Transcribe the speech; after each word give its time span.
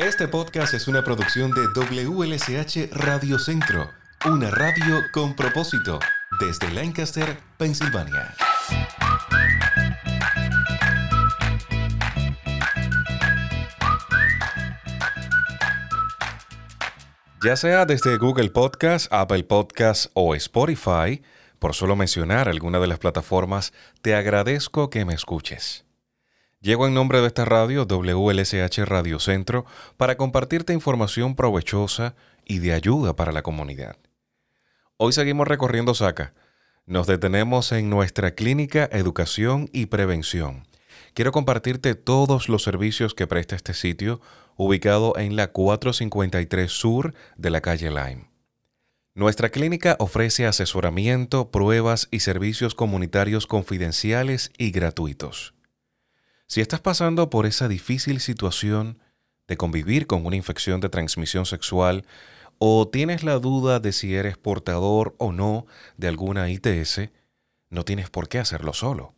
Este 0.00 0.28
podcast 0.28 0.72
es 0.72 0.88
una 0.88 1.04
producción 1.04 1.50
de 1.50 1.60
WLSH 1.74 2.88
Radio 2.90 3.38
Centro, 3.38 3.90
una 4.24 4.50
radio 4.50 5.02
con 5.12 5.36
propósito, 5.36 5.98
desde 6.40 6.70
Lancaster, 6.72 7.36
Pensilvania. 7.58 8.34
Ya 17.44 17.56
sea 17.56 17.84
desde 17.84 18.16
Google 18.16 18.48
Podcast, 18.48 19.12
Apple 19.12 19.44
Podcast 19.44 20.10
o 20.14 20.34
Spotify, 20.34 21.22
por 21.58 21.74
solo 21.74 21.94
mencionar 21.94 22.48
alguna 22.48 22.80
de 22.80 22.86
las 22.86 22.98
plataformas, 22.98 23.74
te 24.00 24.14
agradezco 24.14 24.88
que 24.88 25.04
me 25.04 25.12
escuches. 25.12 25.84
Llego 26.62 26.86
en 26.86 26.92
nombre 26.92 27.22
de 27.22 27.26
esta 27.26 27.46
radio, 27.46 27.86
WLSH 27.86 28.84
Radio 28.84 29.18
Centro, 29.18 29.64
para 29.96 30.18
compartirte 30.18 30.74
información 30.74 31.34
provechosa 31.34 32.14
y 32.44 32.58
de 32.58 32.74
ayuda 32.74 33.16
para 33.16 33.32
la 33.32 33.40
comunidad. 33.42 33.96
Hoy 34.98 35.14
seguimos 35.14 35.48
recorriendo 35.48 35.94
SACA. 35.94 36.34
Nos 36.84 37.06
detenemos 37.06 37.72
en 37.72 37.88
nuestra 37.88 38.32
clínica 38.34 38.86
Educación 38.92 39.70
y 39.72 39.86
Prevención. 39.86 40.66
Quiero 41.14 41.32
compartirte 41.32 41.94
todos 41.94 42.50
los 42.50 42.62
servicios 42.62 43.14
que 43.14 43.26
presta 43.26 43.56
este 43.56 43.72
sitio, 43.72 44.20
ubicado 44.54 45.16
en 45.16 45.36
la 45.36 45.52
453 45.52 46.70
Sur 46.70 47.14
de 47.38 47.48
la 47.48 47.62
calle 47.62 47.88
Lime. 47.88 48.28
Nuestra 49.14 49.48
clínica 49.48 49.96
ofrece 49.98 50.46
asesoramiento, 50.46 51.50
pruebas 51.50 52.08
y 52.10 52.20
servicios 52.20 52.74
comunitarios 52.74 53.46
confidenciales 53.46 54.52
y 54.58 54.72
gratuitos. 54.72 55.54
Si 56.50 56.60
estás 56.60 56.80
pasando 56.80 57.30
por 57.30 57.46
esa 57.46 57.68
difícil 57.68 58.18
situación 58.18 58.98
de 59.46 59.56
convivir 59.56 60.08
con 60.08 60.26
una 60.26 60.34
infección 60.34 60.80
de 60.80 60.88
transmisión 60.88 61.46
sexual 61.46 62.04
o 62.58 62.88
tienes 62.88 63.22
la 63.22 63.38
duda 63.38 63.78
de 63.78 63.92
si 63.92 64.16
eres 64.16 64.36
portador 64.36 65.14
o 65.18 65.30
no 65.30 65.66
de 65.96 66.08
alguna 66.08 66.50
ITS, 66.50 67.10
no 67.68 67.84
tienes 67.84 68.10
por 68.10 68.28
qué 68.28 68.40
hacerlo 68.40 68.72
solo. 68.72 69.14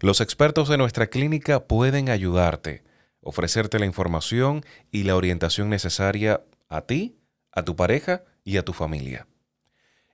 Los 0.00 0.20
expertos 0.20 0.68
de 0.68 0.78
nuestra 0.78 1.06
clínica 1.06 1.68
pueden 1.68 2.08
ayudarte, 2.08 2.82
ofrecerte 3.20 3.78
la 3.78 3.86
información 3.86 4.64
y 4.90 5.04
la 5.04 5.14
orientación 5.14 5.70
necesaria 5.70 6.42
a 6.68 6.80
ti, 6.80 7.20
a 7.52 7.62
tu 7.62 7.76
pareja 7.76 8.24
y 8.42 8.56
a 8.56 8.64
tu 8.64 8.72
familia. 8.72 9.28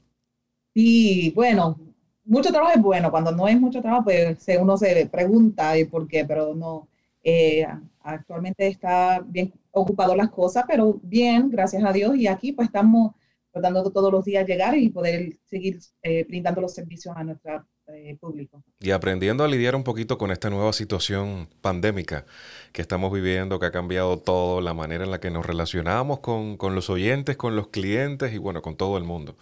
Y 0.73 1.31
bueno, 1.31 1.79
mucho 2.25 2.51
trabajo 2.51 2.73
es 2.75 2.81
bueno, 2.81 3.11
cuando 3.11 3.31
no 3.31 3.47
es 3.47 3.59
mucho 3.59 3.81
trabajo, 3.81 4.05
pues 4.05 4.45
uno 4.59 4.77
se 4.77 5.05
pregunta 5.07 5.73
por 5.89 6.07
qué, 6.07 6.25
pero 6.25 6.53
no, 6.55 6.87
eh, 7.23 7.65
actualmente 8.01 8.67
está 8.67 9.23
bien 9.25 9.53
ocupado 9.71 10.15
las 10.15 10.29
cosas, 10.29 10.65
pero 10.67 10.99
bien, 11.01 11.49
gracias 11.49 11.83
a 11.83 11.93
Dios, 11.93 12.15
y 12.15 12.27
aquí 12.27 12.51
pues 12.51 12.67
estamos 12.67 13.13
tratando 13.51 13.89
todos 13.91 14.11
los 14.11 14.25
días 14.25 14.47
llegar 14.47 14.75
y 14.77 14.89
poder 14.89 15.37
seguir 15.45 15.79
eh, 16.01 16.25
brindando 16.27 16.61
los 16.61 16.73
servicios 16.73 17.15
a 17.15 17.23
nuestro 17.23 17.65
eh, 17.87 18.17
público. 18.19 18.63
Y 18.79 18.91
aprendiendo 18.91 19.43
a 19.43 19.47
lidiar 19.47 19.75
un 19.75 19.83
poquito 19.83 20.17
con 20.17 20.31
esta 20.31 20.49
nueva 20.49 20.73
situación 20.73 21.47
pandémica 21.61 22.25
que 22.71 22.81
estamos 22.81 23.13
viviendo, 23.13 23.59
que 23.59 23.67
ha 23.67 23.71
cambiado 23.71 24.17
todo, 24.17 24.59
la 24.59 24.73
manera 24.73 25.03
en 25.03 25.11
la 25.11 25.19
que 25.19 25.29
nos 25.29 25.45
relacionamos 25.45 26.19
con, 26.19 26.57
con 26.57 26.73
los 26.73 26.89
oyentes, 26.89 27.37
con 27.37 27.55
los 27.55 27.67
clientes 27.67 28.33
y 28.33 28.39
bueno, 28.39 28.61
con 28.61 28.75
todo 28.75 28.97
el 28.97 29.03
mundo 29.03 29.37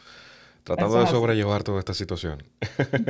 tratando 0.63 0.99
de 0.99 1.07
sobrellevar 1.07 1.63
toda 1.63 1.79
esta 1.79 1.93
situación. 1.93 2.43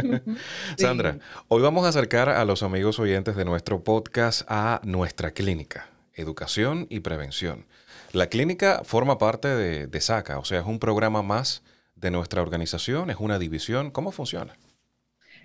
Sandra, 0.77 1.19
hoy 1.47 1.61
vamos 1.61 1.85
a 1.85 1.89
acercar 1.89 2.29
a 2.29 2.45
los 2.45 2.63
amigos 2.63 2.99
oyentes 2.99 3.35
de 3.35 3.45
nuestro 3.45 3.83
podcast 3.83 4.43
a 4.47 4.81
nuestra 4.83 5.31
clínica, 5.31 5.89
Educación 6.13 6.87
y 6.89 7.01
Prevención. 7.01 7.65
La 8.13 8.27
clínica 8.27 8.81
forma 8.83 9.17
parte 9.17 9.47
de, 9.47 10.01
SACA, 10.01 10.39
o 10.39 10.45
sea, 10.45 10.59
es 10.59 10.65
un 10.65 10.79
programa 10.79 11.21
más 11.21 11.63
de 11.95 12.11
nuestra 12.11 12.41
organización, 12.41 13.09
es 13.09 13.17
una 13.19 13.39
división. 13.39 13.91
¿Cómo 13.91 14.11
funciona? 14.11 14.57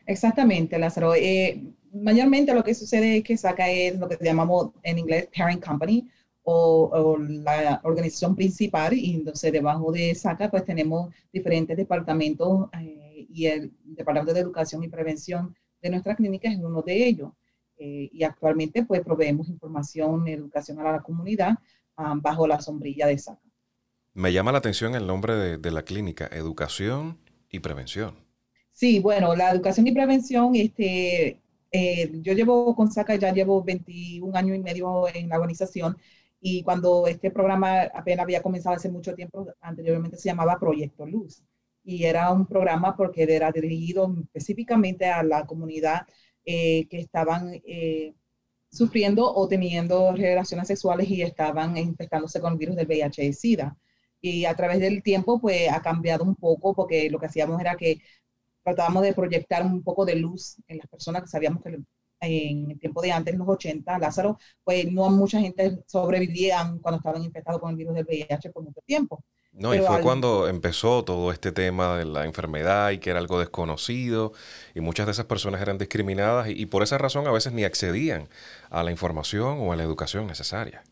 Exactamente, 0.07 0.79
Lázaro. 0.79 1.15
Eh, 1.15 1.63
mayormente 1.93 2.55
lo 2.55 2.65
que 2.65 2.75
sucede 2.75 3.19
es 3.19 3.25
que 3.25 3.37
SACA 3.37 3.71
es 3.71 3.99
lo 3.99 4.09
que 4.09 4.19
llamamos 4.21 4.71
en 4.83 4.99
inglés 4.99 5.29
parent 5.37 5.65
company, 5.65 6.09
o, 6.49 7.19
la 7.19 7.81
organización 7.83 8.37
principal 8.37 8.95
y 8.95 9.15
entonces 9.15 9.53
debajo 9.53 9.91
de 9.91 10.15
SACA 10.15 10.49
pues 10.49 10.65
tenemos 10.65 11.13
diferentes 11.33 11.77
departamentos 11.77 12.69
eh, 12.81 13.27
y 13.29 13.47
el 13.47 13.73
Departamento 13.85 14.33
de 14.33 14.41
Educación 14.41 14.85
y 14.85 14.89
Prevención 14.89 15.57
de 15.83 15.91
nuestra 15.91 16.15
clínica 16.15 16.49
es 16.49 16.59
uno 16.59 16.83
de 16.83 17.07
ellos. 17.07 17.33
Eh, 17.79 18.09
y 18.13 18.23
actualmente 18.23 18.85
pues 18.85 19.03
proveemos 19.03 19.49
información, 19.49 20.27
educación 20.29 20.79
a 20.79 20.93
la 20.93 21.01
comunidad 21.01 21.59
ah, 21.97 22.15
bajo 22.17 22.47
la 22.47 22.61
sombrilla 22.61 23.09
de 23.09 23.19
SACA. 23.19 23.43
Me 24.15 24.33
llama 24.33 24.53
la 24.53 24.59
atención 24.59 24.95
el 24.95 25.07
nombre 25.07 25.35
de, 25.35 25.59
de, 25.59 25.71
la 25.73 25.83
clínica, 25.83 26.27
Educación 26.29 27.19
y 27.51 27.59
Prevención. 27.59 28.15
Sí, 28.73 29.01
bueno, 29.01 29.35
la 29.35 29.51
educación 29.51 29.87
y 29.89 29.93
prevención, 29.93 30.55
este, 30.55 31.41
eh, 31.73 32.11
yo 32.23 32.33
llevo 32.33 32.75
con 32.75 32.91
SACA, 32.91 33.17
ya 33.17 33.33
llevo 33.33 33.63
21 33.63 34.35
años 34.37 34.57
y 34.57 34.61
medio 34.61 35.09
en 35.13 35.29
la 35.29 35.37
organización 35.37 35.97
y 36.41 36.63
cuando 36.63 37.07
este 37.07 37.31
programa 37.31 37.83
apenas 37.83 38.25
había 38.25 38.43
comenzado 38.43 38.77
hace 38.77 38.89
mucho 38.91 39.15
tiempo, 39.15 39.47
anteriormente 39.61 40.17
se 40.17 40.29
llamaba 40.29 40.59
Proyecto 40.59 41.07
Luz. 41.07 41.43
Y 41.85 42.05
era 42.05 42.33
un 42.33 42.47
programa 42.47 42.97
porque 42.97 43.23
era 43.23 43.53
dirigido 43.53 44.15
específicamente 44.25 45.07
a 45.07 45.23
la 45.23 45.47
comunidad 45.47 46.07
eh, 46.45 46.87
que 46.89 46.99
estaban 46.99 47.61
eh, 47.65 48.15
sufriendo 48.71 49.33
o 49.33 49.49
teniendo 49.49 50.13
relaciones 50.13 50.69
sexuales 50.69 51.09
y 51.11 51.23
estaban 51.23 51.77
infectándose 51.77 52.41
con 52.41 52.53
el 52.53 52.59
virus 52.59 52.77
del 52.77 52.87
VIH 52.87 53.25
y 53.25 53.33
SIDA. 53.33 53.77
Y 54.21 54.45
a 54.45 54.55
través 54.55 54.81
del 54.81 55.03
tiempo, 55.03 55.41
pues 55.41 55.71
ha 55.71 55.81
cambiado 55.81 56.25
un 56.25 56.35
poco 56.37 56.75
porque 56.75 57.11
lo 57.11 57.19
que 57.19 57.27
hacíamos 57.27 57.61
era 57.61 57.77
que 57.77 58.01
tratábamos 58.63 59.03
de 59.03 59.15
proyectar 59.15 59.65
un 59.65 59.83
poco 59.83 60.05
de 60.05 60.17
luz 60.17 60.57
en 60.69 60.79
las 60.79 60.89
personas 60.89 61.23
que 61.23 61.29
sabíamos 61.29 61.63
que 61.63 61.79
en 62.21 62.71
el 62.71 62.79
tiempo 62.79 63.03
de 63.03 63.13
antes, 63.13 63.33
en 63.35 63.39
los 63.39 63.49
80, 63.49 63.99
Lázaro, 63.99 64.39
pues 64.65 64.91
no 64.91 65.11
mucha 65.11 65.41
gente 65.41 65.79
sobrevivían 65.87 66.79
cuando 66.79 66.99
estaban 66.99 67.23
infectados 67.23 67.61
con 67.61 67.71
el 67.71 67.77
virus 67.77 67.95
del 67.95 68.07
VIH 68.07 68.51
por 68.51 68.65
mucho 68.65 68.81
tiempo. 68.87 69.23
No, 69.53 69.75
y 69.75 69.79
fue 69.79 70.03
cuando 70.03 70.49
empezó 70.49 71.03
todo 71.03 71.33
este 71.33 71.51
tema 71.51 71.97
de 71.97 72.05
la 72.05 72.27
enfermedad 72.27 72.91
y 72.91 72.99
que 72.99 73.09
era 73.09 73.19
algo 73.19 73.41
desconocido 73.41 74.35
y 74.75 74.81
muchas 74.81 75.07
de 75.07 75.13
esas 75.13 75.25
personas 75.25 75.63
eran 75.63 75.79
discriminadas 75.79 76.49
y, 76.51 76.67
por 76.67 76.83
esa 76.83 76.99
razón 76.99 77.27
a 77.27 77.33
veces 77.33 77.55
ni 77.55 77.65
accedían 77.65 78.29
a 78.69 78.83
la 78.83 78.91
información 78.91 79.59
o 79.61 79.73
a 79.73 79.77
la 79.77 79.83
educación 79.83 80.27
necesaria. 80.27 80.85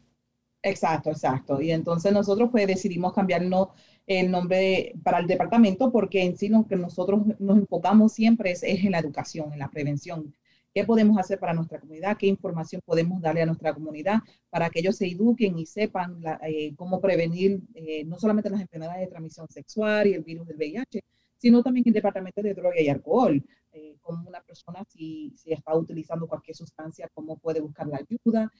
Exacto, 0.62 1.10
exacto. 1.10 1.60
Y 1.60 1.72
entonces 1.72 2.10
nosotros 2.14 2.48
pues 2.50 2.66
decidimos 2.66 3.12
cambiarnos 3.12 3.68
el 4.06 4.30
nombre 4.30 4.94
para 5.02 5.18
el 5.18 5.26
departamento 5.26 5.92
porque 5.92 6.22
en 6.22 6.38
sí 6.38 6.48
lo 6.48 6.66
que 6.66 6.76
nosotros 6.76 7.20
nos 7.38 7.58
enfocamos 7.58 8.14
siempre 8.14 8.52
es, 8.52 8.62
es 8.62 8.82
en 8.82 8.92
la 8.92 8.98
educación, 8.98 9.52
en 9.52 9.58
la 9.58 9.68
prevención 9.68 10.34
qué 10.74 10.84
podemos 10.84 11.16
hacer 11.18 11.38
para 11.38 11.54
nuestra 11.54 11.78
comunidad, 11.78 12.16
qué 12.18 12.26
información 12.26 12.82
podemos 12.84 13.22
darle 13.22 13.42
a 13.42 13.46
nuestra 13.46 13.72
comunidad 13.72 14.18
para 14.50 14.68
que 14.68 14.80
ellos 14.80 14.96
se 14.96 15.06
eduquen 15.06 15.56
y 15.56 15.66
sepan 15.66 16.20
eh, 16.42 16.74
cómo 16.74 17.00
prevenir 17.00 17.60
eh, 17.74 18.04
no 18.04 18.18
solamente 18.18 18.50
las 18.50 18.60
enfermedades 18.60 19.02
de 19.02 19.06
transmisión 19.06 19.48
sexual 19.48 20.08
y 20.08 20.14
el 20.14 20.24
virus 20.24 20.48
del 20.48 20.56
VIH, 20.56 21.00
sino 21.38 21.62
también 21.62 21.84
el 21.86 21.92
departamento 21.92 22.42
de 22.42 22.54
droga 22.54 22.80
y 22.80 22.88
alcohol, 22.88 23.40
eh, 23.72 23.96
una 24.04 24.40
persona 24.42 24.84
si, 24.88 25.32
si, 25.36 25.52
está 25.52 25.76
utilizando 25.76 26.26
cualquier 26.26 26.56
sustancia, 26.56 27.08
cómo 27.14 27.36
puede 27.36 27.60
buscar 27.60 27.86
la 27.86 27.98
ayuda, 27.98 28.50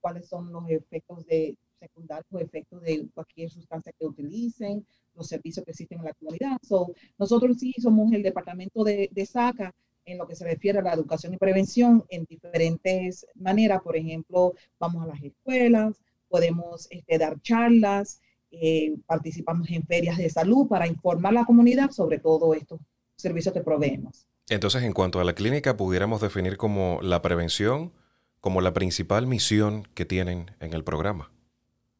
cuáles 0.00 0.28
son 0.28 0.52
los 0.52 0.68
efectos 0.70 1.26
de 1.26 1.56
secundarios 1.80 2.26
o 2.30 2.38
efectos 2.38 2.80
de 2.82 3.08
cualquier 3.12 3.50
sustancia 3.50 3.92
que 3.98 4.06
utilicen, 4.06 4.86
los 5.14 5.26
servicios 5.26 5.64
que 5.64 5.72
existen 5.72 5.98
en 5.98 6.04
la 6.04 6.14
comunidad. 6.14 6.58
So, 6.62 6.92
nosotros 7.18 7.58
sí 7.58 7.74
somos 7.78 8.12
el 8.12 8.22
departamento 8.22 8.84
de, 8.84 9.10
de 9.12 9.26
SACA 9.26 9.74
en 10.06 10.18
lo 10.18 10.26
que 10.26 10.36
se 10.36 10.44
refiere 10.44 10.78
a 10.78 10.82
la 10.82 10.94
educación 10.94 11.34
y 11.34 11.36
prevención 11.36 12.04
en 12.08 12.24
diferentes 12.24 13.26
maneras. 13.34 13.82
Por 13.82 13.96
ejemplo, 13.96 14.54
vamos 14.78 15.04
a 15.04 15.08
las 15.08 15.22
escuelas, 15.22 15.96
podemos 16.28 16.88
este, 16.90 17.18
dar 17.18 17.40
charlas, 17.42 18.20
eh, 18.50 18.94
participamos 19.06 19.68
en 19.70 19.84
ferias 19.84 20.16
de 20.16 20.30
salud 20.30 20.68
para 20.68 20.86
informar 20.86 21.32
a 21.32 21.40
la 21.40 21.44
comunidad 21.44 21.90
sobre 21.90 22.18
todo 22.18 22.54
estos 22.54 22.80
servicios 23.16 23.52
que 23.52 23.60
proveemos. 23.60 24.26
Entonces, 24.48 24.84
en 24.84 24.92
cuanto 24.92 25.20
a 25.20 25.24
la 25.24 25.34
clínica, 25.34 25.76
pudiéramos 25.76 26.20
definir 26.20 26.56
como 26.56 27.00
la 27.02 27.20
prevención 27.20 27.92
como 28.40 28.60
la 28.60 28.72
principal 28.72 29.26
misión 29.26 29.88
que 29.94 30.04
tienen 30.04 30.52
en 30.60 30.72
el 30.72 30.84
programa. 30.84 31.32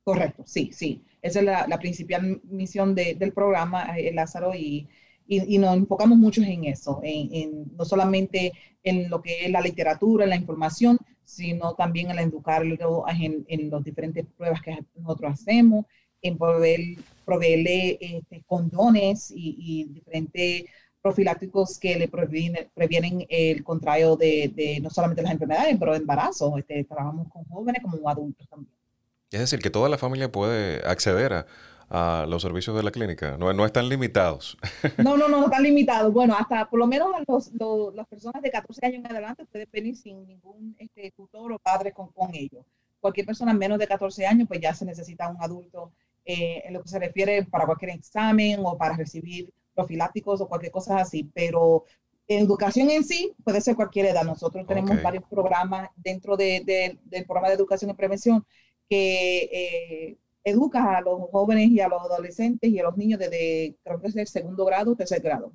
Correcto, 0.04 0.44
sí, 0.46 0.70
sí. 0.72 1.02
Esa 1.20 1.40
es 1.40 1.44
la, 1.44 1.78
principal 1.80 2.40
misión 2.44 2.94
del 2.94 3.32
programa, 3.32 3.98
eh, 3.98 4.12
Lázaro, 4.14 4.54
y 4.54 4.86
y, 5.28 5.58
nos 5.58 5.76
enfocamos 5.76 6.19
mucho 6.19 6.43
en 6.43 6.64
eso, 6.64 7.00
en, 7.02 7.67
no 7.76 7.84
solamente 7.84 8.52
en 8.82 9.11
lo 9.11 9.20
que 9.23 9.44
es 9.44 9.50
la 9.50 9.61
literatura, 9.61 10.25
en 10.25 10.31
la 10.31 10.37
información, 10.37 10.99
sino 11.25 11.75
también 11.75 12.11
en 12.11 12.19
educarlo 12.20 13.05
en, 13.08 13.44
en 13.49 13.70
las 13.70 13.82
diferentes 13.82 14.25
pruebas 14.37 14.62
que 14.62 14.78
nosotros 14.94 15.32
hacemos, 15.32 15.84
en 16.23 16.38
proveer, 16.38 16.81
proveerle 17.25 17.99
este, 18.00 18.43
condones 18.46 19.32
y, 19.34 19.84
diferentes 19.93 20.64
profilácticos 21.02 21.78
que 21.78 21.96
le 21.96 22.08
previenen, 22.08 22.69
previenen 22.75 23.26
el 23.28 23.62
contrario 23.62 24.17
de, 24.17 24.50
de, 24.55 24.81
no 24.81 24.90
solamente 24.90 25.23
las 25.23 25.32
enfermedades, 25.32 25.76
pero 25.78 25.94
embarazo. 25.94 26.56
Este, 26.58 26.82
trabajamos 26.84 27.28
con 27.28 27.44
jóvenes 27.44 27.82
como 27.82 28.08
adultos 28.08 28.49
también. 28.49 28.73
Es 29.31 29.40
decir, 29.40 29.61
que 29.61 29.70
toda 29.70 29.88
la 29.88 29.99
familia 29.99 30.31
puede 30.32 30.84
acceder 30.87 31.32
a, 31.32 31.46
a 31.88 32.26
los 32.28 32.42
servicios 32.42 32.76
de 32.76 32.82
la 32.82 32.90
clínica? 32.90 33.36
No, 33.38 33.52
no 33.52 33.66
están 33.66 33.88
limitados. 33.88 34.56
No, 34.98 35.16
no, 35.16 35.28
no, 35.28 35.44
están 35.44 35.62
limitados. 35.62 36.12
Bueno, 36.12 36.34
hasta 36.36 36.68
por 36.68 36.78
lo 36.78 36.86
menos 36.86 37.08
los, 37.26 37.94
las 37.94 38.06
personas 38.06 38.42
de 38.42 38.50
14 38.50 38.86
años 38.86 39.04
en 39.04 39.10
adelante 39.10 39.44
pueden 39.46 39.68
venir 39.72 39.96
sin 39.96 40.26
ningún 40.26 40.74
este, 40.78 41.12
tutor 41.12 41.52
o 41.52 41.58
padre 41.58 41.92
con, 41.92 42.08
con 42.08 42.34
ellos. 42.34 42.64
Cualquier 43.00 43.26
persona 43.26 43.52
menos 43.52 43.78
de 43.78 43.86
14 43.86 44.26
años, 44.26 44.48
pues 44.48 44.60
ya 44.60 44.74
se 44.74 44.84
necesita 44.84 45.28
un 45.28 45.36
adulto 45.40 45.92
eh, 46.24 46.62
en 46.64 46.74
lo 46.74 46.82
que 46.82 46.88
se 46.88 46.98
refiere 46.98 47.44
para 47.44 47.66
cualquier 47.66 47.92
examen 47.92 48.60
o 48.64 48.76
para 48.76 48.96
recibir 48.96 49.52
profilácticos 49.74 50.40
o 50.40 50.48
cualquier 50.48 50.72
cosa 50.72 50.98
así. 50.98 51.30
Pero 51.34 51.84
educación 52.26 52.90
en 52.90 53.04
sí 53.04 53.32
puede 53.44 53.60
ser 53.60 53.76
cualquier 53.76 54.06
edad. 54.06 54.24
Nosotros 54.24 54.66
tenemos 54.66 55.00
varios 55.02 55.24
programas 55.30 55.90
dentro 55.96 56.36
de, 56.36 56.98
del 57.04 57.24
programa 57.24 57.48
de 57.48 57.54
educación 57.54 57.90
y 57.90 57.94
prevención 57.94 58.44
que 58.88 59.38
eh, 59.52 60.16
educa 60.46 60.96
a 60.96 61.00
los 61.00 61.28
jóvenes 61.32 61.70
y 61.70 61.81
a 61.81 61.88
los 61.88 62.00
adolescentes 62.00 62.70
y 62.70 62.78
a 62.78 62.84
los 62.84 62.96
niños 62.96 63.19
desde, 63.19 63.76
creo 63.82 64.00
que 64.00 64.06
es 64.06 64.16
el 64.16 64.28
segundo 64.28 64.64
grado, 64.64 64.94
tercer 64.94 65.20
grado. 65.20 65.52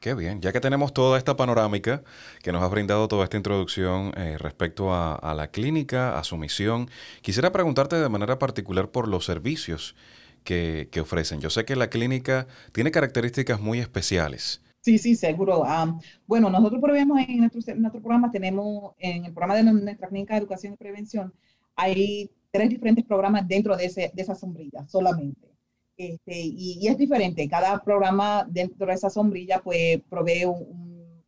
Qué 0.00 0.14
bien, 0.14 0.40
ya 0.40 0.50
que 0.50 0.60
tenemos 0.60 0.94
toda 0.94 1.18
esta 1.18 1.36
panorámica 1.36 2.02
que 2.42 2.50
nos 2.50 2.62
ha 2.62 2.68
brindado 2.68 3.06
toda 3.06 3.24
esta 3.24 3.36
introducción 3.36 4.12
eh, 4.16 4.38
respecto 4.38 4.94
a, 4.94 5.34
la 5.34 5.48
clínica, 5.48 6.18
a 6.18 6.24
su 6.24 6.38
misión, 6.38 6.88
quisiera 7.20 7.52
preguntarte 7.52 7.96
de 7.96 8.08
manera 8.08 8.38
particular 8.38 8.90
por 8.90 9.08
los 9.08 9.26
servicios 9.26 9.94
que, 10.42 10.88
ofrecen. 11.00 11.40
Yo 11.40 11.50
sé 11.50 11.66
que 11.66 11.76
la 11.76 11.88
clínica 11.88 12.46
tiene 12.72 12.90
características 12.90 13.60
muy 13.60 13.78
especiales. 13.78 14.62
Sí, 14.80 14.98
sí, 14.98 15.16
seguro. 15.16 15.64
Ah, 15.66 15.98
bueno, 16.26 16.48
nosotros 16.50 16.80
proveemos 16.80 17.18
en 17.26 17.38
nuestro, 17.38 17.60
en 17.66 17.80
nuestro 17.80 18.00
programa, 18.00 18.30
tenemos 18.30 18.94
en 18.98 19.26
el 19.26 19.32
programa 19.32 19.56
de 19.56 19.64
nuestra 19.64 20.08
clínica 20.08 20.34
de 20.34 20.40
educación 20.40 20.74
y 20.74 20.76
prevención, 20.76 21.32
hay 21.76 22.30
tres 22.54 22.70
diferentes 22.70 23.04
programas 23.04 23.48
dentro 23.48 23.76
de, 23.76 23.86
ese, 23.86 24.12
de 24.14 24.22
esa 24.22 24.36
sombrilla 24.36 24.86
solamente. 24.86 25.48
Este, 25.96 26.38
y, 26.40 26.86
es 26.86 26.96
diferente, 26.96 27.48
cada 27.48 27.82
programa 27.82 28.46
dentro 28.48 28.86
de 28.86 28.92
esa 28.92 29.10
sombrilla 29.10 29.60
pues 29.60 30.00
provee 30.08 30.44
un, 30.44 31.24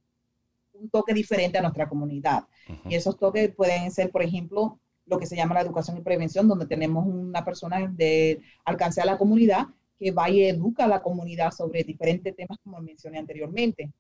un, 0.75 0.90
toque 0.90 1.12
diferente 1.12 1.58
a 1.58 1.62
nuestra 1.62 1.88
comunidad. 1.88 2.44
Y 2.88 2.94
esos 2.94 3.19
toques 3.19 3.52
pueden 3.56 3.90
ser, 3.90 4.12
por 4.12 4.23
ejemplo, 4.23 4.78
lo 5.05 5.19
que 5.19 5.26
se 5.26 5.34
llama 5.34 5.55
la 5.55 5.62
educación 5.62 5.99
y 5.99 6.02
prevención, 6.02 6.46
donde 6.46 6.67
tenemos 6.67 7.05
una 7.05 7.44
persona 7.44 7.88
de 7.88 8.40
alcance 8.64 9.00
a 9.00 9.05
la 9.05 9.19
comunidad 9.19 9.67
que 9.99 10.12
vaya 10.12 10.37
y 10.37 10.44
educa 10.44 10.84
a 10.84 10.88
la 10.88 11.02
comunidad 11.02 11.50
sobre 11.50 11.82
diferentes 11.82 12.37
temas 12.37 12.58
como 12.62 12.81
mencioné 12.81 13.19
anteriormente. 13.19 13.90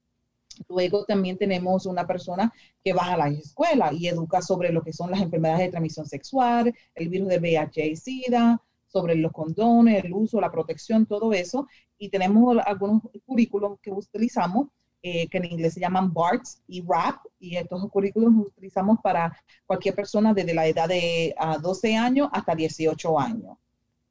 Luego 0.68 1.04
también 1.04 1.36
tenemos 1.36 1.86
una 1.86 2.06
persona 2.06 2.52
que 2.82 2.92
va 2.92 3.12
a 3.12 3.16
la 3.16 3.28
escuela 3.28 3.92
y 3.92 4.08
educa 4.08 4.42
sobre 4.42 4.72
lo 4.72 4.82
que 4.82 4.92
son 4.92 5.10
las 5.10 5.20
enfermedades 5.20 5.66
de 5.66 5.70
transmisión 5.70 6.06
sexual, 6.06 6.74
el 6.94 7.08
virus 7.08 7.28
de 7.28 7.38
VIH 7.38 7.86
y 7.86 7.96
SIDA, 7.96 8.62
sobre 8.86 9.14
los 9.16 9.32
condones, 9.32 10.04
el 10.04 10.12
uso, 10.12 10.40
la 10.40 10.50
protección, 10.50 11.06
todo 11.06 11.32
eso. 11.32 11.66
Y 11.98 12.08
tenemos 12.08 12.56
algunos 12.64 13.02
currículos 13.24 13.78
que 13.80 13.90
utilizamos, 13.90 14.68
eh, 15.02 15.28
que 15.28 15.38
en 15.38 15.44
inglés 15.44 15.74
se 15.74 15.80
llaman 15.80 16.12
BARTS 16.12 16.62
y 16.66 16.82
RAP, 16.82 17.16
y 17.38 17.56
estos 17.56 17.86
currículos 17.90 18.32
los 18.32 18.46
utilizamos 18.48 18.98
para 19.02 19.36
cualquier 19.66 19.94
persona 19.94 20.32
desde 20.32 20.54
la 20.54 20.66
edad 20.66 20.88
de 20.88 21.34
12 21.60 21.96
años 21.96 22.28
hasta 22.32 22.54
18 22.54 23.18
años. 23.18 23.58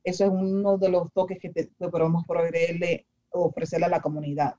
Eso 0.04 0.26
es 0.26 0.30
uno 0.30 0.78
de 0.78 0.90
los 0.90 1.12
toques 1.12 1.40
que, 1.40 1.50
podemos 1.90 2.26
proveerle, 2.28 3.08
ofrecerle 3.32 3.88
a 3.88 3.90
la 3.90 4.02
comunidad. 4.02 4.56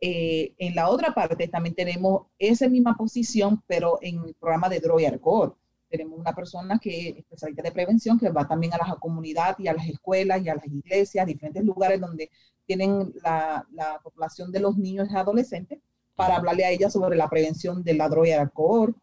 Eh, 0.00 0.54
en 0.58 0.74
la 0.74 0.90
otra 0.90 1.14
parte 1.14 1.48
también 1.48 1.74
tenemos 1.74 2.26
esa 2.38 2.68
misma 2.68 2.96
posición, 2.96 3.62
pero 3.66 3.98
en 4.02 4.22
el 4.24 4.34
programa 4.34 4.68
de 4.68 4.80
droga 4.80 5.02
y 5.02 5.06
alcohol. 5.06 5.56
Tenemos 5.88 6.18
una 6.18 6.34
persona 6.34 6.78
que 6.78 7.10
es 7.10 7.16
especialista 7.18 7.62
de 7.62 7.72
prevención 7.72 8.18
que 8.18 8.28
va 8.30 8.46
también 8.46 8.74
a 8.74 8.78
las 8.78 8.94
comunidades 8.96 9.56
y 9.60 9.68
a 9.68 9.72
las 9.72 9.86
escuelas 9.88 10.42
y 10.42 10.48
a 10.48 10.56
las 10.56 10.66
iglesias, 10.66 11.26
diferentes 11.26 11.64
lugares 11.64 12.00
donde 12.00 12.30
tienen 12.66 13.14
la, 13.22 13.64
la 13.72 14.00
población 14.02 14.50
de 14.50 14.60
los 14.60 14.76
niños 14.76 15.08
y 15.10 15.16
adolescentes 15.16 15.78
para 16.16 16.36
hablarle 16.36 16.64
a 16.64 16.70
ella 16.70 16.90
sobre 16.90 17.16
la 17.16 17.28
prevención 17.28 17.84
de 17.84 17.94
la 17.94 18.08
droga 18.08 18.28
y 18.28 18.32
alcohol, 18.32 18.96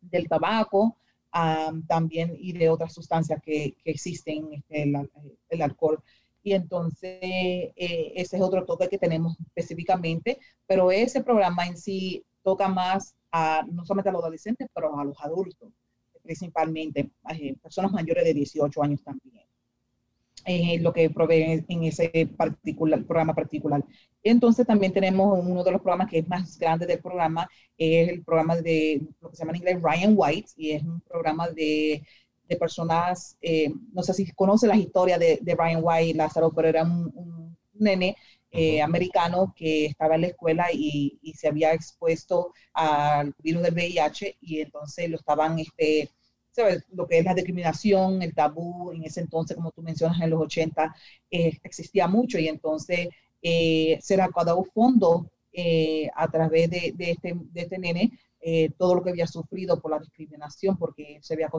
del 0.00 0.28
tabaco, 0.28 0.96
también 1.86 2.34
y 2.38 2.52
de 2.52 2.68
otras 2.68 2.92
sustancias 2.92 3.40
que, 3.42 3.76
que 3.84 3.90
existen, 3.90 4.52
este, 4.52 4.82
el, 4.82 5.10
el 5.50 5.62
alcohol 5.62 6.02
y 6.48 6.54
entonces 6.54 7.18
eh, 7.20 8.12
ese 8.14 8.36
es 8.36 8.42
otro 8.42 8.64
toque 8.64 8.88
que 8.88 8.96
tenemos 8.98 9.36
específicamente, 9.48 10.38
pero 10.66 10.90
ese 10.90 11.22
programa 11.22 11.66
en 11.66 11.76
sí 11.76 12.24
toca 12.42 12.68
más 12.68 13.14
a 13.30 13.62
no 13.70 13.84
solamente 13.84 14.08
a 14.08 14.12
los 14.12 14.22
adolescentes, 14.22 14.68
pero 14.74 14.98
a 14.98 15.04
los 15.04 15.20
adultos, 15.20 15.70
principalmente 16.22 17.10
a 17.24 17.34
eh, 17.34 17.54
personas 17.62 17.92
mayores 17.92 18.24
de 18.24 18.32
18 18.32 18.82
años 18.82 19.02
también. 19.02 19.44
Eh, 20.46 20.78
lo 20.80 20.94
que 20.94 21.10
provee 21.10 21.64
en 21.68 21.84
ese 21.84 22.30
particular, 22.34 23.04
programa 23.04 23.34
particular. 23.34 23.84
Entonces 24.22 24.66
también 24.66 24.94
tenemos 24.94 25.38
uno 25.44 25.62
de 25.62 25.72
los 25.72 25.82
programas 25.82 26.08
que 26.08 26.20
es 26.20 26.28
más 26.28 26.58
grande 26.58 26.86
del 26.86 27.00
programa, 27.00 27.46
es 27.76 28.08
el 28.08 28.24
programa 28.24 28.56
de 28.56 29.02
lo 29.20 29.28
que 29.28 29.36
se 29.36 29.42
llama 29.42 29.50
en 29.50 29.56
inglés 29.56 29.82
Ryan 29.82 30.14
White, 30.16 30.50
y 30.56 30.70
es 30.70 30.82
un 30.82 31.02
programa 31.02 31.50
de 31.50 32.02
de 32.48 32.56
personas, 32.56 33.36
eh, 33.42 33.70
no 33.92 34.02
sé 34.02 34.14
si 34.14 34.30
conoce 34.32 34.66
la 34.66 34.76
historia 34.76 35.18
de, 35.18 35.38
de 35.40 35.54
Brian 35.54 35.80
White, 35.82 36.16
Lázaro, 36.16 36.50
pero 36.50 36.68
era 36.68 36.82
un, 36.82 37.56
nene 37.74 38.16
eh, 38.50 38.82
americano 38.82 39.54
que 39.56 39.86
estaba 39.86 40.16
en 40.16 40.22
la 40.22 40.26
escuela 40.28 40.66
y, 40.72 41.18
y, 41.22 41.32
se 41.34 41.48
había 41.48 41.72
expuesto 41.74 42.52
al 42.72 43.34
virus 43.38 43.62
del 43.62 43.74
VIH 43.74 44.38
y 44.40 44.60
entonces 44.62 45.08
lo 45.10 45.16
estaban, 45.16 45.58
este, 45.58 46.10
¿sabes? 46.50 46.84
lo 46.90 47.06
que 47.06 47.18
es 47.18 47.24
la 47.24 47.34
discriminación, 47.34 48.22
el 48.22 48.34
tabú, 48.34 48.90
en 48.92 49.04
ese 49.04 49.20
entonces, 49.20 49.56
como 49.56 49.70
tú 49.70 49.82
mencionas, 49.82 50.20
en 50.20 50.30
los 50.30 50.40
80, 50.40 50.96
eh, 51.30 51.58
existía 51.62 52.08
mucho 52.08 52.38
y 52.38 52.48
entonces 52.48 53.08
se 53.40 54.16
recaudó 54.16 54.64
fondos 54.74 55.26
a 56.16 56.28
través 56.28 56.70
de, 56.70 56.92
de, 56.96 57.12
este, 57.12 57.34
de 57.34 57.60
este 57.60 57.78
nene 57.78 58.10
eh, 58.40 58.70
todo 58.78 58.94
lo 58.94 59.02
que 59.02 59.10
había 59.10 59.26
sufrido 59.26 59.80
por 59.80 59.90
la 59.90 59.98
discriminación, 59.98 60.76
porque 60.76 61.18
se 61.22 61.34
había 61.34 61.50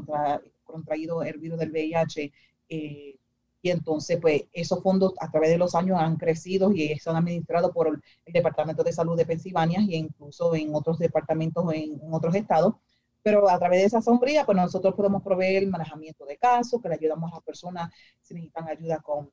contraído 0.63 1.23
el 1.23 1.37
virus 1.37 1.59
del 1.59 1.71
VIH. 1.71 2.31
Eh, 2.69 3.15
y 3.61 3.71
entonces, 3.71 4.17
pues, 4.21 4.43
esos 4.53 4.81
fondos 4.81 5.13
a 5.19 5.29
través 5.29 5.49
de 5.49 5.57
los 5.57 5.75
años 5.75 5.99
han 5.99 6.15
crecido 6.15 6.71
y 6.71 6.97
son 6.99 7.17
administrados 7.17 7.71
por 7.71 7.87
el, 7.87 8.01
Departamento 8.31 8.83
de 8.83 8.93
Salud 8.93 9.17
de 9.17 9.25
Pensilvania 9.25 9.79
e 9.79 9.97
incluso 9.97 10.55
en 10.55 10.73
otros 10.73 10.99
departamentos 10.99 11.65
en, 11.73 11.99
otros 12.11 12.35
estados. 12.35 12.75
Pero 13.21 13.49
a 13.49 13.59
través 13.59 13.81
de 13.81 13.87
esa 13.87 14.01
sombría, 14.01 14.45
pues 14.45 14.55
nosotros 14.55 14.95
podemos 14.95 15.21
proveer 15.21 15.63
el 15.63 15.69
manejamiento 15.69 16.25
de 16.25 16.37
casos, 16.37 16.81
que 16.81 16.87
le 16.87 16.95
ayudamos 16.95 17.31
a 17.31 17.35
las 17.35 17.43
personas 17.43 17.91
si 18.21 18.33
necesitan 18.33 18.69
ayuda 18.69 18.99
con 18.99 19.29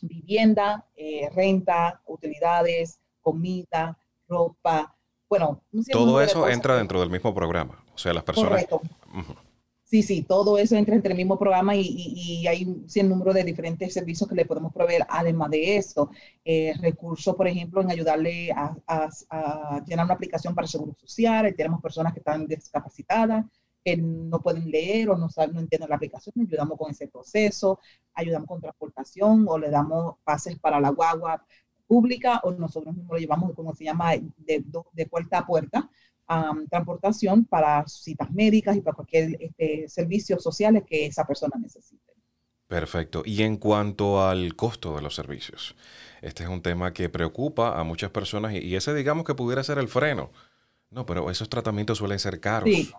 vivienda, 0.00 0.86
eh, 0.96 1.28
renta, 1.34 2.00
utilidades, 2.06 2.98
comida, 3.20 3.98
ropa, 4.28 4.95
bueno, 5.28 5.62
todo 5.90 6.20
eso 6.20 6.48
entra 6.48 6.76
dentro 6.76 7.00
del 7.00 7.10
mismo 7.10 7.34
programa. 7.34 7.84
O 7.94 7.98
sea, 7.98 8.12
las 8.12 8.24
personas. 8.24 8.66
Correcto. 8.66 8.82
Sí, 9.86 10.02
sí, 10.02 10.22
todo 10.22 10.58
eso 10.58 10.74
entra 10.74 10.96
entre 10.96 11.12
el 11.12 11.16
mismo 11.16 11.38
programa 11.38 11.76
y, 11.76 12.44
hay 12.48 12.64
un 12.64 12.88
cien 12.90 13.08
número 13.08 13.32
de 13.32 13.44
diferentes 13.44 13.94
servicios 13.94 14.28
que 14.28 14.34
le 14.34 14.44
podemos 14.44 14.72
proveer. 14.72 15.06
Además 15.08 15.50
de 15.50 15.76
eso, 15.76 16.10
eh, 16.44 16.74
recursos, 16.80 17.36
por 17.36 17.46
ejemplo, 17.46 17.80
en 17.80 17.92
ayudarle 17.92 18.50
a, 18.50 19.80
llenar 19.86 20.06
una 20.06 20.14
aplicación 20.14 20.56
para 20.56 20.66
seguro 20.66 20.92
social. 20.94 21.54
Tenemos 21.56 21.80
personas 21.80 22.12
que 22.12 22.18
están 22.18 22.48
discapacitadas, 22.48 23.46
que 23.84 23.96
no 23.96 24.40
pueden 24.40 24.68
leer 24.72 25.10
o 25.10 25.16
no, 25.16 25.30
saben, 25.30 25.54
no 25.54 25.60
entienden 25.60 25.88
la 25.88 25.96
aplicación. 25.96 26.34
Ayudamos 26.36 26.76
con 26.76 26.90
ese 26.90 27.06
proceso, 27.06 27.78
ayudamos 28.14 28.48
con 28.48 28.60
transportación 28.60 29.46
o 29.48 29.56
le 29.56 29.70
damos 29.70 30.16
pases 30.24 30.58
para 30.58 30.80
la 30.80 30.88
guagua 30.90 31.46
pública 31.86 32.40
o 32.42 32.52
nosotros 32.52 32.94
mismos 32.94 33.14
lo 33.14 33.18
llevamos, 33.18 33.54
como 33.54 33.74
se 33.74 33.84
llama, 33.84 34.12
de, 34.16 34.64
de 34.92 35.06
puerta 35.06 35.38
a 35.38 35.46
puerta 35.46 35.90
transportación 36.68 37.44
para 37.44 37.86
citas 37.86 38.30
médicas 38.32 38.76
y 38.76 38.80
para 38.80 38.94
cualquier 38.94 39.36
este, 39.40 39.88
servicios 39.88 40.42
sociales 40.42 40.82
que 40.86 41.06
esa 41.06 41.24
persona 41.24 41.56
necesite. 41.60 42.02
Perfecto. 42.66 43.22
Y 43.24 43.42
en 43.42 43.58
cuanto 43.58 44.26
al 44.26 44.56
costo 44.56 44.96
de 44.96 45.02
los 45.02 45.14
servicios, 45.14 45.76
este 46.20 46.42
es 46.42 46.48
un 46.48 46.62
tema 46.62 46.92
que 46.92 47.08
preocupa 47.08 47.78
a 47.78 47.84
muchas 47.84 48.10
personas 48.10 48.54
y, 48.54 48.74
ese 48.74 48.92
digamos 48.92 49.24
que 49.24 49.34
pudiera 49.34 49.62
ser 49.62 49.78
el 49.78 49.88
freno. 49.88 50.32
No, 50.90 51.06
pero 51.06 51.30
esos 51.30 51.48
tratamientos 51.48 51.98
suelen 51.98 52.18
ser 52.18 52.40
caros. 52.40 52.68
Sí, 52.68 52.92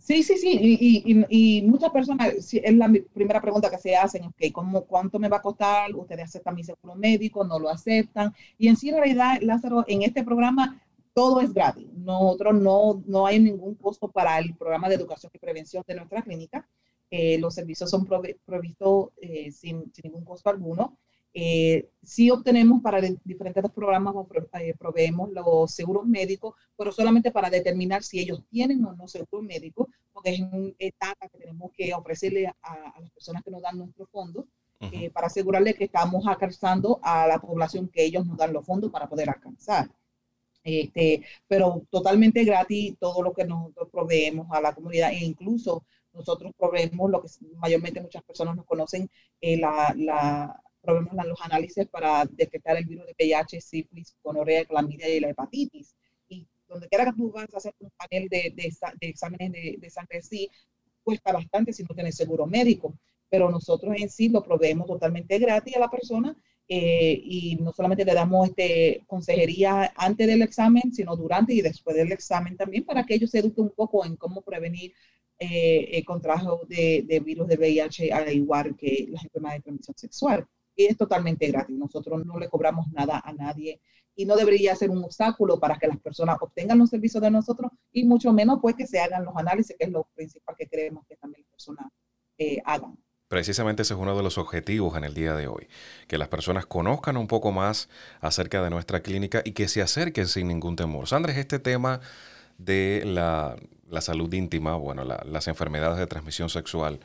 sí, 0.00 0.22
sí. 0.22 0.36
sí. 0.36 0.58
Y, 0.60 1.26
y, 1.28 1.62
muchas 1.62 1.90
personas, 1.90 2.32
es 2.52 2.74
la 2.74 2.90
primera 3.12 3.40
pregunta 3.40 3.70
que 3.70 3.78
se 3.78 3.94
hacen, 3.94 4.24
okay, 4.24 4.50
¿cómo, 4.50 4.84
¿cuánto 4.84 5.18
me 5.18 5.28
va 5.28 5.36
a 5.36 5.42
costar? 5.42 5.94
¿Ustedes 5.94 6.24
aceptan 6.24 6.54
mi 6.54 6.64
seguro 6.64 6.94
médico? 6.96 7.44
¿No 7.44 7.58
lo 7.58 7.68
aceptan? 7.68 8.34
Y 8.58 8.68
en 8.68 8.76
sí, 8.76 8.88
en 8.88 8.96
realidad, 8.96 9.38
Lázaro, 9.42 9.84
en 9.86 10.02
este 10.02 10.24
programa 10.24 10.80
todo 11.12 11.40
es 11.40 11.52
gratis. 11.52 11.86
Nosotros 11.92 12.54
no, 12.54 13.02
no 13.06 13.26
hay 13.26 13.38
ningún 13.40 13.74
costo 13.74 14.08
para 14.08 14.38
el 14.38 14.54
programa 14.54 14.88
de 14.88 14.94
educación 14.94 15.30
y 15.34 15.38
prevención 15.38 15.84
de 15.86 15.94
nuestra 15.94 16.22
clínica. 16.22 16.68
Eh, 17.10 17.38
los 17.38 17.54
servicios 17.54 17.90
son 17.90 18.06
provistos 18.06 19.08
eh, 19.20 19.50
sin, 19.50 19.92
sin, 19.92 20.04
ningún 20.04 20.24
costo 20.24 20.48
alguno. 20.48 20.96
Eh, 21.32 21.88
sí 22.02 22.30
obtenemos 22.30 22.82
para 22.82 23.00
diferentes 23.24 23.64
programas, 23.72 24.14
eh, 24.60 24.74
proveemos 24.78 25.30
los 25.30 25.70
seguros 25.72 26.04
médicos, 26.06 26.54
pero 26.76 26.90
solamente 26.92 27.30
para 27.30 27.50
determinar 27.50 28.02
si 28.02 28.20
ellos 28.20 28.42
tienen 28.50 28.84
o 28.84 28.92
no 28.94 29.06
seguro 29.06 29.42
médico, 29.42 29.88
porque 30.12 30.30
es 30.30 30.40
una 30.40 30.72
etapa 30.78 31.28
que 31.28 31.38
tenemos 31.38 31.70
que 31.72 31.94
ofrecerle 31.94 32.46
a, 32.48 32.54
a 32.62 33.00
las 33.00 33.10
personas 33.10 33.42
que 33.44 33.50
nos 33.50 33.62
dan 33.62 33.78
nuestros 33.78 34.08
fondos. 34.10 34.46
para 35.12 35.26
asegurarle 35.26 35.74
que 35.74 35.84
estamos 35.84 36.26
alcanzando 36.26 36.98
a 37.02 37.26
la 37.26 37.38
población 37.38 37.88
que 37.88 38.02
ellos 38.04 38.24
nos 38.26 38.38
dan 38.38 38.52
los 38.54 38.64
fondos 38.64 38.90
para 38.90 39.08
poder 39.08 39.28
alcanzar. 39.28 39.90
Este, 40.62 41.24
pero 41.48 41.86
totalmente 41.90 42.44
gratis 42.44 42.96
todo 42.98 43.22
lo 43.22 43.32
que 43.32 43.44
nosotros 43.44 43.88
proveemos 43.90 44.46
a 44.50 44.60
la 44.60 44.74
comunidad 44.74 45.10
e 45.12 45.24
incluso 45.24 45.84
nosotros 46.12 46.52
proveemos 46.58 47.10
lo 47.10 47.22
que 47.22 47.28
mayormente 47.56 48.00
muchas 48.00 48.22
personas 48.24 48.56
nos 48.56 48.66
conocen, 48.66 49.08
eh, 49.40 49.56
la, 49.56 49.94
la, 49.96 50.62
proveemos 50.80 51.14
los 51.26 51.40
análisis 51.42 51.86
para 51.86 52.24
detectar 52.24 52.76
el 52.76 52.84
virus 52.86 53.06
de 53.06 53.14
VIH, 53.18 53.60
sífilis, 53.60 54.16
gonorrea, 54.22 54.64
clamidia 54.64 55.08
y 55.08 55.20
la 55.20 55.30
hepatitis. 55.30 55.94
Y 56.28 56.46
donde 56.68 56.88
quiera 56.88 57.04
que 57.04 57.12
tú 57.12 57.30
vas 57.30 57.52
a 57.54 57.58
hacer 57.58 57.74
un 57.80 57.90
panel 57.96 58.28
de, 58.28 58.52
de, 58.54 58.74
de 59.00 59.08
exámenes 59.08 59.52
de, 59.52 59.76
de 59.78 59.90
sangre, 59.90 60.22
sí, 60.22 60.50
cuesta 61.02 61.32
bastante 61.32 61.72
si 61.72 61.82
no 61.82 61.94
tienes 61.94 62.16
seguro 62.16 62.46
médico, 62.46 62.94
pero 63.28 63.50
nosotros 63.50 63.94
en 63.98 64.10
sí 64.10 64.28
lo 64.28 64.42
proveemos 64.42 64.86
totalmente 64.86 65.38
gratis 65.38 65.76
a 65.76 65.80
la 65.80 65.90
persona 65.90 66.36
eh, 66.68 67.20
y 67.24 67.56
no 67.56 67.72
solamente 67.72 68.04
le 68.04 68.14
damos 68.14 68.48
este, 68.48 69.02
consejería 69.06 69.92
antes 69.96 70.26
del 70.26 70.42
examen, 70.42 70.92
sino 70.92 71.16
durante 71.16 71.52
y 71.52 71.62
después 71.62 71.96
del 71.96 72.12
examen 72.12 72.56
también 72.56 72.84
para 72.84 73.04
que 73.04 73.14
ellos 73.14 73.30
se 73.30 73.40
eduquen 73.40 73.64
un 73.64 73.70
poco 73.70 74.04
en 74.04 74.16
cómo 74.16 74.42
prevenir 74.42 74.92
eh, 75.38 75.90
el 75.94 76.04
contagio 76.04 76.60
de, 76.68 77.04
de, 77.08 77.20
virus 77.20 77.48
de 77.48 77.56
VIH 77.56 78.12
al 78.12 78.32
igual 78.32 78.76
que 78.76 79.08
las 79.10 79.24
enfermedades 79.24 79.60
de 79.60 79.64
transmisión 79.64 79.96
sexual. 79.96 80.46
Y 80.76 80.86
es 80.86 80.96
totalmente 80.96 81.46
gratis. 81.48 81.76
Nosotros 81.76 82.24
no 82.24 82.38
le 82.38 82.48
cobramos 82.48 82.86
nada 82.92 83.20
a 83.24 83.32
nadie 83.32 83.80
y 84.14 84.26
no 84.26 84.36
debería 84.36 84.74
ser 84.76 84.90
un 84.90 85.04
obstáculo 85.04 85.58
para 85.58 85.78
que 85.78 85.86
las 85.86 85.98
personas 85.98 86.36
obtengan 86.40 86.78
los 86.78 86.90
servicios 86.90 87.22
de 87.22 87.30
nosotros 87.30 87.72
y 87.92 88.04
mucho 88.04 88.32
menos 88.32 88.58
pues 88.60 88.74
que 88.74 88.86
se 88.86 89.00
hagan 89.00 89.24
los 89.24 89.36
análisis, 89.36 89.76
que 89.78 89.86
es 89.86 89.90
lo 89.90 90.08
principal 90.14 90.54
que 90.58 90.66
queremos 90.66 91.06
que 91.06 91.16
también 91.16 91.42
las 91.42 91.50
personas 91.50 91.86
eh, 92.38 92.60
hagan. 92.64 92.96
Precisamente 93.28 93.82
ese 93.82 93.94
es 93.94 94.00
uno 94.00 94.16
de 94.16 94.24
los 94.24 94.38
objetivos 94.38 94.96
en 94.96 95.04
el 95.04 95.14
día 95.14 95.34
de 95.34 95.46
hoy, 95.46 95.68
que 96.08 96.18
las 96.18 96.26
personas 96.26 96.66
conozcan 96.66 97.16
un 97.16 97.28
poco 97.28 97.52
más 97.52 97.88
acerca 98.20 98.60
de 98.60 98.70
nuestra 98.70 99.02
clínica 99.02 99.40
y 99.44 99.52
que 99.52 99.68
se 99.68 99.82
acerquen 99.82 100.26
sin 100.26 100.48
ningún 100.48 100.74
temor. 100.74 101.06
Sandra, 101.06 101.32
este 101.32 101.60
tema 101.60 102.00
de 102.58 103.04
la, 103.06 103.56
salud 104.00 104.32
íntima, 104.32 104.74
bueno, 104.74 105.04
las 105.04 105.46
enfermedades 105.46 105.98
de 105.98 106.08
transmisión 106.08 106.50
sexual, 106.50 106.98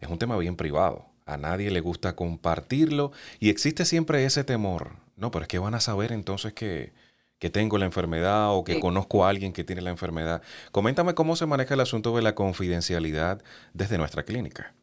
es 0.00 0.08
un 0.10 0.18
tema 0.18 0.36
bien 0.36 0.54
privado. 0.54 1.09
A 1.26 1.36
nadie 1.36 1.70
le 1.70 1.80
gusta 1.80 2.16
compartirlo 2.16 3.12
y 3.38 3.50
existe 3.50 3.84
siempre 3.84 4.24
ese 4.24 4.44
temor. 4.44 4.96
No, 5.16 5.30
pero 5.30 5.42
es 5.44 5.48
que 5.48 5.58
van 5.58 5.74
a 5.74 5.80
saber 5.80 6.12
entonces 6.12 6.52
que, 6.54 6.92
que 7.38 7.50
tengo 7.50 7.78
la 7.78 7.86
enfermedad 7.86 8.54
o 8.54 8.64
que 8.64 8.80
conozco 8.80 9.24
a 9.24 9.30
alguien 9.30 9.52
que 9.52 9.64
tiene 9.64 9.82
la 9.82 9.90
enfermedad. 9.90 10.42
Coméntame 10.72 11.14
cómo 11.14 11.36
se 11.36 11.46
maneja 11.46 11.74
el 11.74 11.80
asunto 11.80 12.14
de 12.16 12.22
la 12.22 12.34
confidencialidad 12.34 13.42
desde 13.74 13.98
nuestra 13.98 14.24
clínica. 14.24 14.74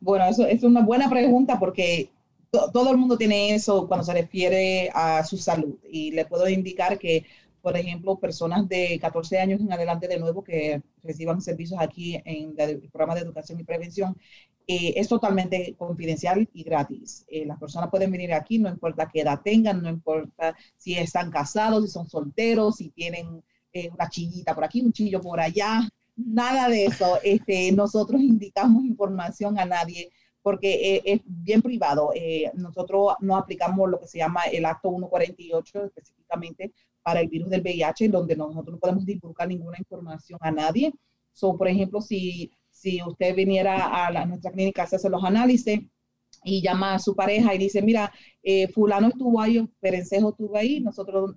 Bueno, 0.00 0.26
eso 0.26 0.46
es 0.46 0.62
una 0.62 0.82
buena 0.82 1.08
pregunta 1.08 1.58
porque 1.58 2.10
todo 2.50 2.90
el 2.90 2.96
mundo 2.96 3.16
tiene 3.18 3.54
eso 3.54 3.86
cuando 3.88 4.04
se 4.04 4.12
refiere 4.14 4.90
a 4.94 5.24
su 5.24 5.36
salud. 5.36 5.76
Y 5.90 6.12
le 6.12 6.24
puedo 6.24 6.48
indicar 6.48 6.98
que, 6.98 7.24
por 7.60 7.76
ejemplo, 7.76 8.18
personas 8.18 8.68
de 8.68 8.98
14 9.00 9.38
años 9.38 9.60
en 9.60 9.72
adelante 9.72 10.08
de 10.08 10.18
nuevo 10.18 10.42
que 10.44 10.82
reciban 11.02 11.40
servicios 11.40 11.80
aquí 11.80 12.20
en 12.24 12.54
el 12.58 12.80
programa 12.90 13.14
de 13.14 13.22
educación 13.22 13.60
y 13.60 13.64
prevención, 13.64 14.16
eh, 14.70 15.00
es 15.00 15.08
totalmente 15.08 15.74
confidencial 15.78 16.46
y 16.52 16.62
gratis. 16.62 17.24
Eh, 17.28 17.46
las 17.46 17.58
personas 17.58 17.88
pueden 17.88 18.10
venir 18.10 18.34
aquí, 18.34 18.58
no 18.58 18.68
importa 18.68 19.08
qué 19.10 19.22
edad 19.22 19.40
tengan, 19.42 19.82
no 19.82 19.88
importa 19.88 20.54
si 20.76 20.92
están 20.94 21.30
casados, 21.30 21.86
si 21.86 21.90
son 21.90 22.06
solteros, 22.06 22.76
si 22.76 22.90
tienen 22.90 23.42
eh, 23.72 23.88
una 23.88 24.10
chillita 24.10 24.54
por 24.54 24.64
aquí, 24.64 24.82
un 24.82 24.92
chillo 24.92 25.22
por 25.22 25.40
allá, 25.40 25.88
nada 26.16 26.68
de 26.68 26.84
eso. 26.84 27.18
Este, 27.24 27.72
nosotros 27.72 28.20
indicamos 28.20 28.84
información 28.84 29.58
a 29.58 29.64
nadie 29.64 30.10
porque 30.42 31.00
es 31.04 31.20
bien 31.24 31.62
privado. 31.62 32.10
Nosotros 32.54 33.14
no 33.20 33.36
aplicamos 33.36 33.88
lo 33.88 33.98
que 33.98 34.06
se 34.06 34.18
llama 34.18 34.42
el 34.52 34.64
acto 34.66 34.90
148 34.90 35.84
específicamente 35.86 36.72
para 37.02 37.20
el 37.20 37.28
virus 37.28 37.48
del 37.50 37.62
VIH, 37.62 38.08
donde 38.08 38.36
nosotros 38.36 38.74
no 38.74 38.78
podemos 38.78 39.06
divulgar 39.06 39.48
ninguna 39.48 39.78
información 39.78 40.38
a 40.42 40.50
nadie. 40.50 40.92
So, 41.32 41.56
por 41.56 41.68
ejemplo, 41.68 42.00
si, 42.00 42.50
si 42.78 43.00
usted 43.02 43.34
viniera 43.34 44.06
a, 44.06 44.10
la, 44.12 44.24
nuestra 44.24 44.52
clínica 44.52 44.82
a 44.82 44.84
hacerse 44.84 45.10
los 45.10 45.24
análisis 45.24 45.80
y 46.44 46.62
llama 46.62 46.94
a 46.94 46.98
su 46.98 47.14
pareja 47.16 47.54
y 47.54 47.58
dice, 47.58 47.82
mira, 47.82 48.12
eh, 48.42 48.68
fulano 48.68 49.08
estuvo 49.08 49.40
ahí, 49.40 49.68
Perencejo 49.80 50.30
estuvo 50.30 50.56
ahí, 50.56 50.80
nosotros 50.80 51.34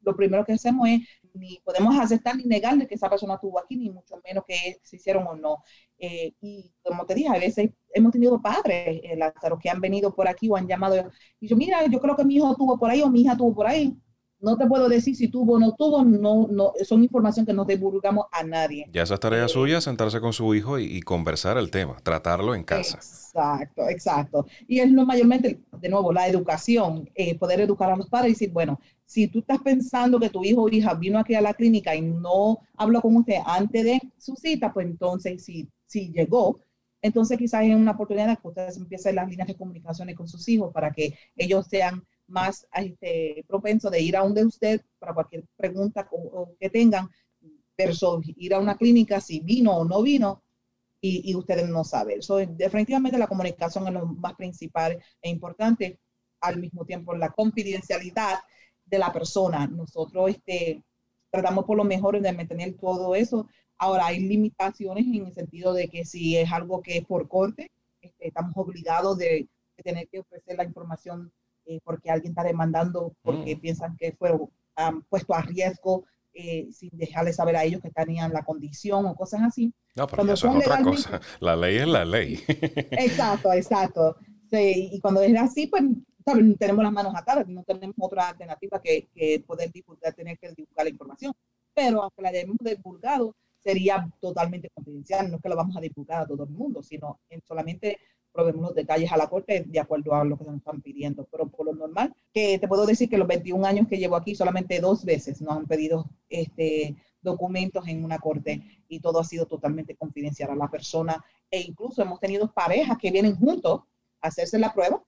lo 0.00 0.16
primero 0.16 0.44
que 0.44 0.52
hacemos 0.52 0.88
es 0.88 1.00
ni 1.34 1.60
podemos 1.64 1.98
aceptar 1.98 2.36
ni 2.36 2.44
negarle 2.44 2.86
que 2.86 2.96
esa 2.96 3.08
persona 3.08 3.34
estuvo 3.34 3.58
aquí, 3.58 3.76
ni 3.76 3.88
mucho 3.88 4.16
menos 4.22 4.44
que 4.46 4.78
se 4.82 4.96
hicieron 4.96 5.26
o 5.26 5.34
no. 5.34 5.64
Eh, 5.98 6.34
y 6.42 6.70
como 6.82 7.06
te 7.06 7.14
dije, 7.14 7.28
a 7.28 7.38
veces 7.38 7.70
hemos 7.94 8.12
tenido 8.12 8.42
padres, 8.42 9.00
eh, 9.02 9.16
Lázaro, 9.16 9.58
que 9.58 9.70
han 9.70 9.80
venido 9.80 10.14
por 10.14 10.28
aquí 10.28 10.50
o 10.50 10.56
han 10.56 10.68
llamado. 10.68 11.10
Y 11.40 11.48
yo, 11.48 11.56
mira, 11.56 11.86
yo 11.86 12.00
creo 12.00 12.16
que 12.16 12.24
mi 12.24 12.36
hijo 12.36 12.50
estuvo 12.50 12.78
por 12.78 12.90
ahí 12.90 13.00
o 13.00 13.08
mi 13.08 13.22
hija 13.22 13.32
estuvo 13.32 13.54
por 13.54 13.66
ahí. 13.66 13.96
No 14.42 14.58
te 14.58 14.66
puedo 14.66 14.88
decir 14.88 15.14
si 15.14 15.28
tuvo 15.28 15.54
o 15.54 15.58
no 15.58 15.74
tuvo, 15.76 16.04
no, 16.04 16.48
no, 16.50 16.72
son 16.84 17.04
información 17.04 17.46
que 17.46 17.52
no 17.52 17.64
divulgamos 17.64 18.26
a 18.32 18.42
nadie. 18.42 18.86
Ya 18.92 19.04
esa 19.04 19.16
tarea 19.16 19.44
eh, 19.44 19.48
suya, 19.48 19.80
sentarse 19.80 20.20
con 20.20 20.32
su 20.32 20.52
hijo 20.54 20.80
y, 20.80 21.00
conversar 21.00 21.56
el 21.58 21.70
tema, 21.70 21.96
tratarlo 22.02 22.54
en 22.56 22.64
casa. 22.64 22.96
Exacto, 22.98 23.88
exacto. 23.88 24.46
Y 24.66 24.80
es 24.80 24.90
lo 24.90 25.06
mayormente, 25.06 25.60
de 25.80 25.88
nuevo, 25.88 26.12
la 26.12 26.26
educación, 26.26 27.08
poder 27.38 27.60
educar 27.60 27.92
a 27.92 27.96
los 27.96 28.08
padres 28.08 28.30
y 28.30 28.34
decir, 28.34 28.50
bueno, 28.50 28.80
si 29.06 29.28
tú 29.28 29.38
estás 29.38 29.60
pensando 29.60 30.18
que 30.18 30.28
tu 30.28 30.42
hijo 30.42 30.62
o 30.62 30.68
hija 30.68 30.94
vino 30.94 31.20
aquí 31.20 31.34
a 31.34 31.40
la 31.40 31.54
clínica 31.54 31.94
y 31.94 32.02
no 32.02 32.58
habló 32.76 33.00
con 33.00 33.14
usted 33.14 33.36
antes 33.46 33.84
de 33.84 34.00
su 34.18 34.34
cita, 34.34 34.72
pues 34.72 34.86
entonces 34.86 35.44
si, 35.44 35.68
si 35.86 36.10
llegó, 36.10 36.60
entonces 37.02 37.36
quizás 37.36 37.64
es 37.64 37.74
una 37.74 37.92
oportunidad 37.92 38.38
que 38.38 38.48
ustedes 38.48 38.76
empiecen 38.76 39.16
las 39.16 39.28
líneas 39.28 39.48
de 39.48 39.56
comunicaciones 39.56 40.16
con 40.16 40.28
sus 40.28 40.48
hijos 40.48 40.72
para 40.72 40.92
que 40.92 41.14
ellos 41.36 41.66
sean 41.68 42.02
más 42.32 42.66
este, 42.74 43.44
propensos 43.46 43.90
de 43.90 44.00
ir 44.00 44.16
a 44.16 44.20
donde 44.20 44.44
usted 44.44 44.80
para 44.98 45.14
cualquier 45.14 45.44
pregunta 45.56 46.08
que 46.58 46.70
tengan, 46.70 47.08
versus 47.76 48.24
ir 48.36 48.54
a 48.54 48.58
una 48.58 48.76
clínica 48.76 49.20
si 49.20 49.40
vino 49.40 49.76
o 49.76 49.84
no 49.84 50.02
vino 50.02 50.42
y, 51.00 51.30
y 51.30 51.34
ustedes 51.34 51.68
no 51.68 51.84
saben. 51.84 52.22
So, 52.22 52.36
definitivamente 52.36 53.18
la 53.18 53.26
comunicación 53.26 53.86
es 53.88 53.94
lo 53.94 54.06
más 54.06 54.34
principal 54.34 54.98
e 55.20 55.28
importante, 55.28 55.98
al 56.40 56.58
mismo 56.58 56.84
tiempo 56.84 57.14
la 57.14 57.30
confidencialidad 57.30 58.40
de 58.84 58.98
la 58.98 59.12
persona. 59.12 59.66
Nosotros 59.66 60.30
este, 60.30 60.82
tratamos 61.30 61.64
por 61.64 61.76
lo 61.76 61.84
mejor 61.84 62.20
de 62.20 62.32
mantener 62.32 62.74
todo 62.74 63.14
eso. 63.14 63.48
Ahora 63.78 64.06
hay 64.06 64.20
limitaciones 64.20 65.06
en 65.06 65.26
el 65.26 65.32
sentido 65.32 65.72
de 65.72 65.88
que 65.88 66.04
si 66.04 66.36
es 66.36 66.52
algo 66.52 66.82
que 66.82 66.98
es 66.98 67.04
por 67.04 67.28
corte, 67.28 67.70
este, 68.00 68.28
estamos 68.28 68.52
obligados 68.56 69.18
de, 69.18 69.48
tener 69.82 70.06
que 70.06 70.20
ofrecer 70.20 70.56
la 70.56 70.64
información 70.64 71.32
eh, 71.66 71.80
porque 71.84 72.10
alguien 72.10 72.32
está 72.32 72.44
demandando, 72.44 73.14
porque 73.22 73.56
mm. 73.56 73.60
piensan 73.60 73.96
que 73.96 74.12
fue 74.12 74.32
puesto 75.08 75.34
a 75.34 75.42
riesgo 75.42 76.04
eh, 76.34 76.68
sin 76.72 76.90
dejarles 76.92 77.36
saber 77.36 77.56
a 77.56 77.64
ellos 77.64 77.82
que 77.82 77.90
tenían 77.90 78.32
la 78.32 78.42
condición 78.42 79.04
o 79.06 79.14
cosas 79.14 79.42
así. 79.42 79.72
No, 79.94 80.06
pero 80.06 80.32
eso 80.32 80.48
es 80.48 80.56
otra 80.56 80.82
cosa. 80.82 81.20
La 81.40 81.56
ley 81.56 81.76
es 81.76 81.88
la 81.88 82.04
ley. 82.04 82.42
exacto, 82.48 83.52
exacto. 83.52 84.16
y 84.50 84.98
cuando 85.00 85.20
es 85.22 85.36
así, 85.38 85.66
pues 85.66 85.82
tenemos 86.58 86.84
las 86.84 86.92
manos 86.92 87.14
atadas, 87.14 87.46
no 87.48 87.62
tenemos 87.64 87.96
otra 87.98 88.28
alternativa 88.28 88.80
que, 88.80 89.08
que 89.14 89.44
poder 89.46 89.70
divulgar, 89.72 90.14
tener 90.14 90.38
que 90.38 90.52
divulgar 90.52 90.86
la 90.86 90.90
información. 90.90 91.32
Pero 91.74 92.02
aunque 92.02 92.22
la 92.22 92.28
hayamos 92.28 92.56
divulgado, 92.60 93.34
sería 93.58 94.08
totalmente 94.20 94.70
confidencial, 94.70 95.30
no 95.30 95.36
es 95.36 95.42
que 95.42 95.48
lo 95.48 95.56
vamos 95.56 95.76
a 95.76 95.80
divulgar 95.80 96.22
a 96.22 96.26
todo 96.26 96.44
el 96.44 96.50
mundo, 96.50 96.82
sino 96.82 97.20
en 97.30 97.40
solamente 97.42 97.98
probemos 98.32 98.62
los 98.62 98.74
detalles 98.74 99.12
a 99.12 99.16
la 99.16 99.28
corte 99.28 99.64
de 99.66 99.80
acuerdo 99.80 100.14
a 100.14 100.24
lo 100.24 100.38
que 100.38 100.44
nos 100.44 100.56
están 100.56 100.80
pidiendo. 100.80 101.24
Pero 101.30 101.48
por 101.48 101.66
lo 101.66 101.74
normal, 101.74 102.14
que 102.32 102.58
te 102.58 102.68
puedo 102.68 102.86
decir 102.86 103.08
que 103.08 103.18
los 103.18 103.28
21 103.28 103.64
años 103.66 103.88
que 103.88 103.98
llevo 103.98 104.16
aquí, 104.16 104.34
solamente 104.34 104.80
dos 104.80 105.04
veces 105.04 105.40
nos 105.40 105.56
han 105.56 105.66
pedido 105.66 106.06
este, 106.28 106.96
documentos 107.20 107.86
en 107.88 108.04
una 108.04 108.18
corte 108.18 108.62
y 108.88 109.00
todo 109.00 109.20
ha 109.20 109.24
sido 109.24 109.46
totalmente 109.46 109.94
confidencial 109.96 110.50
a 110.50 110.56
la 110.56 110.68
persona. 110.68 111.24
E 111.50 111.60
incluso 111.60 112.02
hemos 112.02 112.20
tenido 112.20 112.50
parejas 112.52 112.98
que 112.98 113.10
vienen 113.10 113.36
juntos 113.36 113.82
a 114.20 114.28
hacerse 114.28 114.58
la 114.58 114.72
prueba 114.72 115.02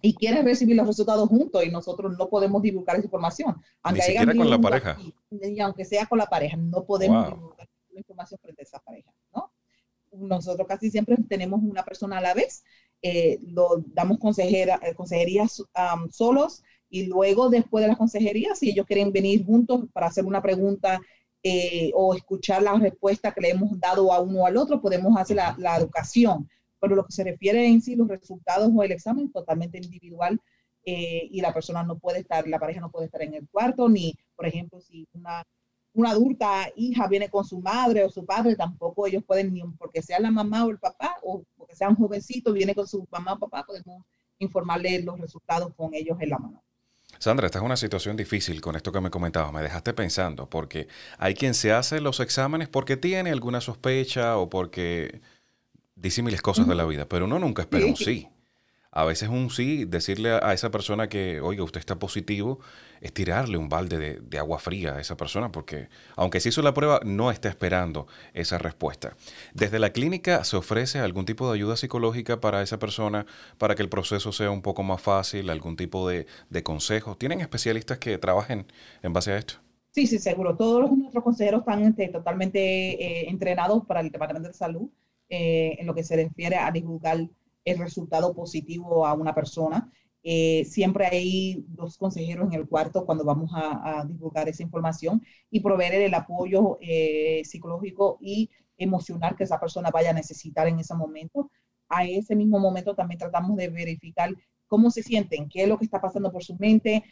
y 0.00 0.14
quieren 0.14 0.44
recibir 0.44 0.76
los 0.76 0.86
resultados 0.86 1.28
juntos 1.28 1.64
y 1.64 1.70
nosotros 1.70 2.16
no 2.18 2.28
podemos 2.28 2.62
divulgar 2.62 2.96
esa 2.96 3.06
información. 3.06 3.56
Aunque 3.82 4.00
Ni 4.00 4.06
siquiera 4.06 4.34
con 4.34 4.50
la 4.50 4.58
pareja. 4.58 4.98
y 5.30 5.60
aunque 5.60 5.84
sea 5.84 6.06
con 6.06 6.18
la 6.18 6.26
pareja, 6.26 6.56
no 6.56 6.84
podemos 6.84 7.28
divulgar 7.28 7.68
la 7.90 8.00
información 8.00 8.40
frente 8.42 8.62
a 8.62 8.64
esa 8.64 8.80
pareja. 8.80 9.12
Nosotros 10.22 10.66
casi 10.66 10.90
siempre 10.90 11.16
tenemos 11.28 11.60
una 11.62 11.84
persona 11.84 12.18
a 12.18 12.20
la 12.20 12.34
vez, 12.34 12.62
eh, 13.02 13.40
lo, 13.42 13.82
damos 13.86 14.18
consejera, 14.18 14.78
eh, 14.82 14.94
consejerías 14.94 15.62
solos 16.10 16.62
y 16.88 17.06
luego 17.06 17.50
después 17.50 17.82
de 17.82 17.88
las 17.88 17.98
consejerías, 17.98 18.58
si 18.58 18.70
ellos 18.70 18.86
quieren 18.86 19.12
venir 19.12 19.44
juntos 19.44 19.86
para 19.92 20.06
hacer 20.06 20.24
una 20.24 20.40
pregunta 20.40 21.00
eh, 21.42 21.90
o 21.94 22.14
escuchar 22.14 22.62
la 22.62 22.74
respuesta 22.74 23.32
que 23.32 23.40
le 23.40 23.50
hemos 23.50 23.78
dado 23.80 24.12
a 24.12 24.20
uno 24.20 24.42
o 24.42 24.46
al 24.46 24.56
otro, 24.56 24.80
podemos 24.80 25.16
hacer 25.16 25.36
la, 25.36 25.56
la, 25.58 25.76
educación. 25.76 26.48
Pero 26.78 26.94
lo 26.94 27.04
que 27.04 27.12
se 27.12 27.24
refiere 27.24 27.66
en 27.66 27.80
sí, 27.80 27.96
los 27.96 28.08
resultados 28.08 28.70
o 28.74 28.82
el 28.84 28.92
examen, 28.92 29.32
totalmente 29.32 29.78
individual 29.78 30.40
y 30.84 31.40
la 31.40 31.54
persona 31.54 31.84
no 31.84 31.96
puede 31.96 32.20
estar, 32.20 32.46
la 32.48 32.58
pareja 32.58 32.80
no 32.80 32.90
puede 32.90 33.06
estar 33.06 33.22
en 33.22 33.34
el 33.34 33.48
cuarto, 33.48 33.88
ni, 33.88 34.16
por 34.34 34.46
ejemplo, 34.46 34.80
si 34.80 35.06
una 35.12 35.44
una 35.94 36.10
adulta 36.10 36.68
hija 36.76 37.06
viene 37.08 37.28
con 37.28 37.44
su 37.44 37.60
madre 37.60 38.04
o 38.04 38.10
su 38.10 38.24
padre, 38.24 38.56
tampoco 38.56 39.06
ellos 39.06 39.22
pueden, 39.24 39.52
ni 39.52 39.62
porque 39.78 40.02
sea 40.02 40.20
la 40.20 40.30
mamá 40.30 40.64
o 40.64 40.70
el 40.70 40.78
papá, 40.78 41.16
o 41.22 41.42
porque 41.56 41.76
sea 41.76 41.88
un 41.88 41.96
jovencito, 41.96 42.52
viene 42.52 42.74
con 42.74 42.86
su 42.86 43.06
mamá 43.10 43.34
o 43.34 43.38
papá, 43.38 43.64
podemos 43.64 44.04
informarle 44.38 45.02
los 45.02 45.20
resultados 45.20 45.72
con 45.76 45.94
ellos 45.94 46.16
en 46.20 46.30
la 46.30 46.38
mano. 46.38 46.62
Sandra, 47.18 47.46
esta 47.46 47.58
es 47.58 47.64
una 47.64 47.76
situación 47.76 48.16
difícil 48.16 48.60
con 48.60 48.74
esto 48.74 48.90
que 48.90 49.00
me 49.00 49.10
comentabas. 49.10 49.52
Me 49.52 49.62
dejaste 49.62 49.92
pensando, 49.92 50.48
porque 50.48 50.88
hay 51.18 51.34
quien 51.34 51.54
se 51.54 51.72
hace 51.72 52.00
los 52.00 52.20
exámenes 52.20 52.68
porque 52.68 52.96
tiene 52.96 53.30
alguna 53.30 53.60
sospecha 53.60 54.38
o 54.38 54.48
porque 54.50 55.20
dice 55.94 56.22
miles 56.22 56.42
cosas 56.42 56.66
de 56.66 56.74
la 56.74 56.84
vida, 56.84 57.06
pero 57.06 57.26
uno 57.26 57.38
nunca 57.38 57.62
espera 57.62 57.86
un 57.86 57.96
sí. 57.96 58.28
A 58.92 59.04
veces 59.04 59.30
un 59.30 59.48
sí, 59.48 59.86
decirle 59.86 60.32
a, 60.32 60.52
esa 60.52 60.70
persona 60.70 61.08
que, 61.08 61.40
oiga, 61.40 61.64
usted 61.64 61.80
está 61.80 61.98
positivo, 61.98 62.60
es 63.00 63.12
tirarle 63.12 63.56
un 63.56 63.70
balde 63.70 64.20
de, 64.20 64.38
agua 64.38 64.58
fría 64.58 64.94
a 64.94 65.00
esa 65.00 65.16
persona, 65.16 65.50
porque 65.50 65.88
aunque 66.14 66.40
se 66.40 66.50
hizo 66.50 66.60
la 66.60 66.74
prueba, 66.74 67.00
no 67.02 67.30
está 67.30 67.48
esperando 67.48 68.06
esa 68.34 68.58
respuesta. 68.58 69.16
Desde 69.54 69.78
la 69.78 69.90
clínica 69.90 70.44
se 70.44 70.56
ofrece 70.56 70.98
algún 70.98 71.24
tipo 71.24 71.48
de 71.48 71.54
ayuda 71.54 71.76
psicológica 71.76 72.40
para 72.40 72.62
esa 72.62 72.78
persona, 72.78 73.24
para 73.56 73.74
que 73.74 73.82
el 73.82 73.88
proceso 73.88 74.30
sea 74.30 74.50
un 74.50 74.60
poco 74.60 74.82
más 74.82 75.00
fácil, 75.00 75.48
algún 75.48 75.76
tipo 75.76 76.06
de, 76.06 76.26
de 76.50 76.62
consejo. 76.62 77.16
¿Tienen 77.16 77.40
especialistas 77.40 77.98
que 77.98 78.18
trabajen 78.18 78.66
en 79.02 79.12
base 79.14 79.32
a 79.32 79.38
esto? 79.38 79.54
Sí, 79.92 80.06
sí, 80.06 80.18
seguro. 80.18 80.56
Todos 80.56 80.90
nuestros 80.90 81.24
consejeros 81.24 81.60
están 81.60 81.82
este, 81.84 82.08
totalmente 82.08 82.58
eh, 82.60 83.30
entrenados 83.30 83.84
para 83.86 84.00
el 84.00 84.10
Departamento 84.10 84.48
de 84.48 84.54
Salud 84.54 84.88
eh, 85.28 85.76
en 85.78 85.86
lo 85.86 85.94
que 85.94 86.02
se 86.02 86.16
refiere 86.16 86.56
a 86.56 86.70
divulgar 86.70 87.28
el 87.64 87.78
resultado 87.78 88.34
positivo 88.34 89.06
a 89.06 89.14
una 89.14 89.34
persona. 89.34 89.90
Eh, 90.24 90.64
siempre 90.66 91.06
hay 91.06 91.64
dos 91.68 91.98
consejeros 91.98 92.46
en 92.46 92.60
el 92.60 92.68
cuarto 92.68 93.04
cuando 93.04 93.24
vamos 93.24 93.50
a, 93.54 94.04
divulgar 94.06 94.48
esa 94.48 94.62
información 94.62 95.22
y 95.50 95.60
proveer 95.60 95.94
el 95.94 96.14
apoyo 96.14 96.78
eh, 96.80 97.42
psicológico 97.44 98.18
y 98.20 98.50
emocional 98.76 99.36
que 99.36 99.44
esa 99.44 99.58
persona 99.58 99.90
vaya 99.90 100.10
a 100.10 100.14
necesitar 100.14 100.68
en 100.68 100.78
ese 100.78 100.94
momento. 100.94 101.50
A 101.88 102.04
ese 102.04 102.36
mismo 102.36 102.58
momento 102.58 102.94
también 102.94 103.18
tratamos 103.18 103.56
de 103.56 103.68
verificar 103.68 104.30
cómo 104.66 104.90
se 104.90 105.02
sienten, 105.02 105.48
qué 105.48 105.64
es 105.64 105.68
lo 105.68 105.78
que 105.78 105.84
está 105.84 106.00
pasando 106.00 106.32
por 106.32 106.42
su 106.42 106.56
mente. 106.56 107.04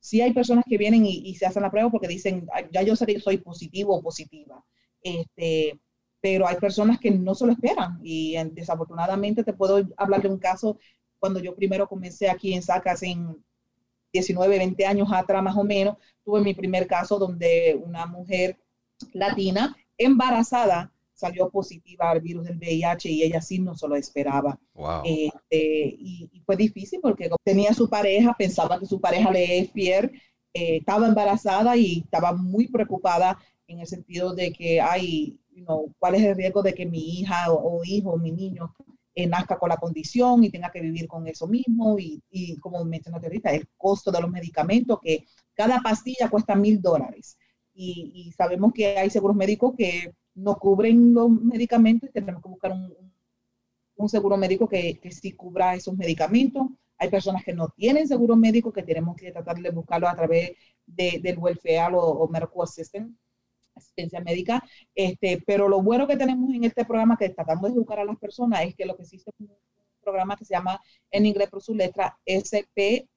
si 0.00 0.20
hay 0.20 0.32
personas 0.32 0.64
que 0.68 0.78
vienen 0.78 1.04
y, 1.06 1.34
se 1.34 1.46
hacen 1.46 1.62
la 1.62 1.70
prueba 1.70 1.90
porque 1.90 2.08
dicen, 2.08 2.46
ya 2.72 2.82
yo 2.82 2.94
sé 2.94 3.06
que 3.06 3.20
soy 3.20 3.38
positivo 3.38 3.96
o 3.96 4.02
positiva. 4.02 4.64
Este, 5.02 5.80
pero 6.20 6.46
hay 6.46 6.56
personas 6.56 6.98
que 6.98 7.10
no 7.10 7.34
se 7.34 7.46
lo 7.46 7.52
esperan 7.52 8.00
y 8.02 8.36
desafortunadamente 8.52 9.44
te 9.44 9.52
puedo 9.52 9.86
hablar 9.96 10.22
de 10.22 10.28
un 10.28 10.38
caso 10.38 10.78
cuando 11.18 11.40
yo 11.40 11.54
primero 11.54 11.88
comencé 11.88 12.28
aquí 12.28 12.54
en 12.54 12.62
Sacas 12.62 13.02
en 13.02 13.36
19, 14.12 14.58
20 14.58 14.86
años 14.86 15.08
atrás 15.12 15.42
más 15.42 15.56
o 15.56 15.64
menos, 15.64 15.96
tuve 16.24 16.40
mi 16.40 16.54
primer 16.54 16.86
caso 16.86 17.18
donde 17.18 17.78
una 17.84 18.06
mujer 18.06 18.58
latina 19.12 19.76
embarazada 19.96 20.92
salió 21.12 21.50
positiva 21.50 22.10
al 22.10 22.20
virus 22.20 22.44
del 22.44 22.58
VIH 22.58 23.10
y 23.10 23.22
ella 23.24 23.40
sí 23.40 23.58
no 23.58 23.74
se 23.74 23.88
lo 23.88 23.96
esperaba. 23.96 24.58
Este, 25.04 25.96
y, 25.98 26.30
fue 26.46 26.56
difícil 26.56 27.00
porque 27.02 27.28
tenía 27.44 27.74
su 27.74 27.90
pareja, 27.90 28.34
pensaba 28.38 28.78
que 28.78 28.86
su 28.86 29.00
pareja 29.00 29.30
le 29.30 29.58
es 29.58 29.72
fiel, 29.72 30.12
eh, 30.54 30.76
estaba 30.76 31.08
embarazada 31.08 31.76
y 31.76 32.00
estaba 32.04 32.32
muy 32.32 32.68
preocupada 32.68 33.38
en 33.68 33.80
el 33.80 33.86
sentido 33.86 34.34
de 34.34 34.52
que 34.52 34.80
hay 34.80 35.38
cuál 35.98 36.14
es 36.14 36.22
el 36.22 36.36
riesgo 36.36 36.62
de 36.62 36.74
que 36.74 36.86
mi 36.86 37.20
hija 37.20 37.52
o, 37.52 37.82
hijo, 37.84 38.16
mi 38.16 38.32
niño, 38.32 38.74
eh, 39.14 39.26
nazca 39.26 39.58
con 39.58 39.68
la 39.68 39.76
condición 39.76 40.44
y 40.44 40.50
tenga 40.50 40.70
que 40.70 40.80
vivir 40.80 41.08
con 41.08 41.26
eso 41.26 41.46
mismo. 41.46 41.98
Y, 41.98 42.22
y 42.30 42.58
como 42.58 42.84
mencionaste 42.84 43.26
ahorita, 43.26 43.50
el 43.52 43.68
costo 43.76 44.10
de 44.10 44.20
los 44.20 44.30
medicamentos, 44.30 44.98
que 45.02 45.24
cada 45.54 45.80
pastilla 45.80 46.28
cuesta 46.30 46.54
mil 46.54 46.80
dólares. 46.80 47.36
Y, 47.74 48.32
sabemos 48.36 48.72
que 48.72 48.98
hay 48.98 49.08
seguros 49.08 49.36
médicos 49.36 49.74
que 49.76 50.12
no 50.34 50.56
cubren 50.56 51.14
los 51.14 51.30
medicamentos 51.30 52.10
y 52.10 52.12
tenemos 52.12 52.42
que 52.42 52.48
buscar 52.48 52.72
un, 52.72 52.92
un 53.96 54.08
seguro 54.08 54.36
médico 54.36 54.68
que, 54.68 54.98
que, 54.98 55.12
sí 55.12 55.32
cubra 55.32 55.74
esos 55.76 55.96
medicamentos. 55.96 56.66
Hay 56.98 57.08
personas 57.08 57.44
que 57.44 57.52
no 57.52 57.68
tienen 57.68 58.08
seguro 58.08 58.34
médico 58.34 58.72
que 58.72 58.82
tenemos 58.82 59.16
que 59.16 59.30
tratar 59.30 59.56
de 59.58 59.70
buscarlo 59.70 60.08
a 60.08 60.16
través 60.16 60.52
de, 60.86 61.20
del 61.22 61.38
welfare 61.38 61.94
o, 61.94 62.00
o 62.00 62.28
medical 62.28 62.62
assistance 62.62 63.14
asistencia 63.78 64.20
médica, 64.20 64.62
este, 64.94 65.42
pero 65.46 65.68
lo 65.68 65.82
bueno 65.82 66.06
que 66.06 66.16
tenemos 66.16 66.52
en 66.54 66.64
este 66.64 66.84
programa 66.84 67.16
que 67.16 67.30
tratamos 67.30 67.70
de 67.70 67.76
educar 67.76 67.98
a 67.98 68.04
las 68.04 68.18
personas 68.18 68.62
es 68.62 68.74
que 68.74 68.86
lo 68.86 68.96
que 68.96 69.02
existe 69.02 69.30
es 69.30 69.40
un 69.40 69.50
programa 70.02 70.36
que 70.36 70.44
se 70.44 70.54
llama 70.54 70.80
en 71.10 71.26
inglés 71.26 71.48
por 71.50 71.62
su 71.62 71.74
letra 71.74 72.18
SPPB 72.26 73.08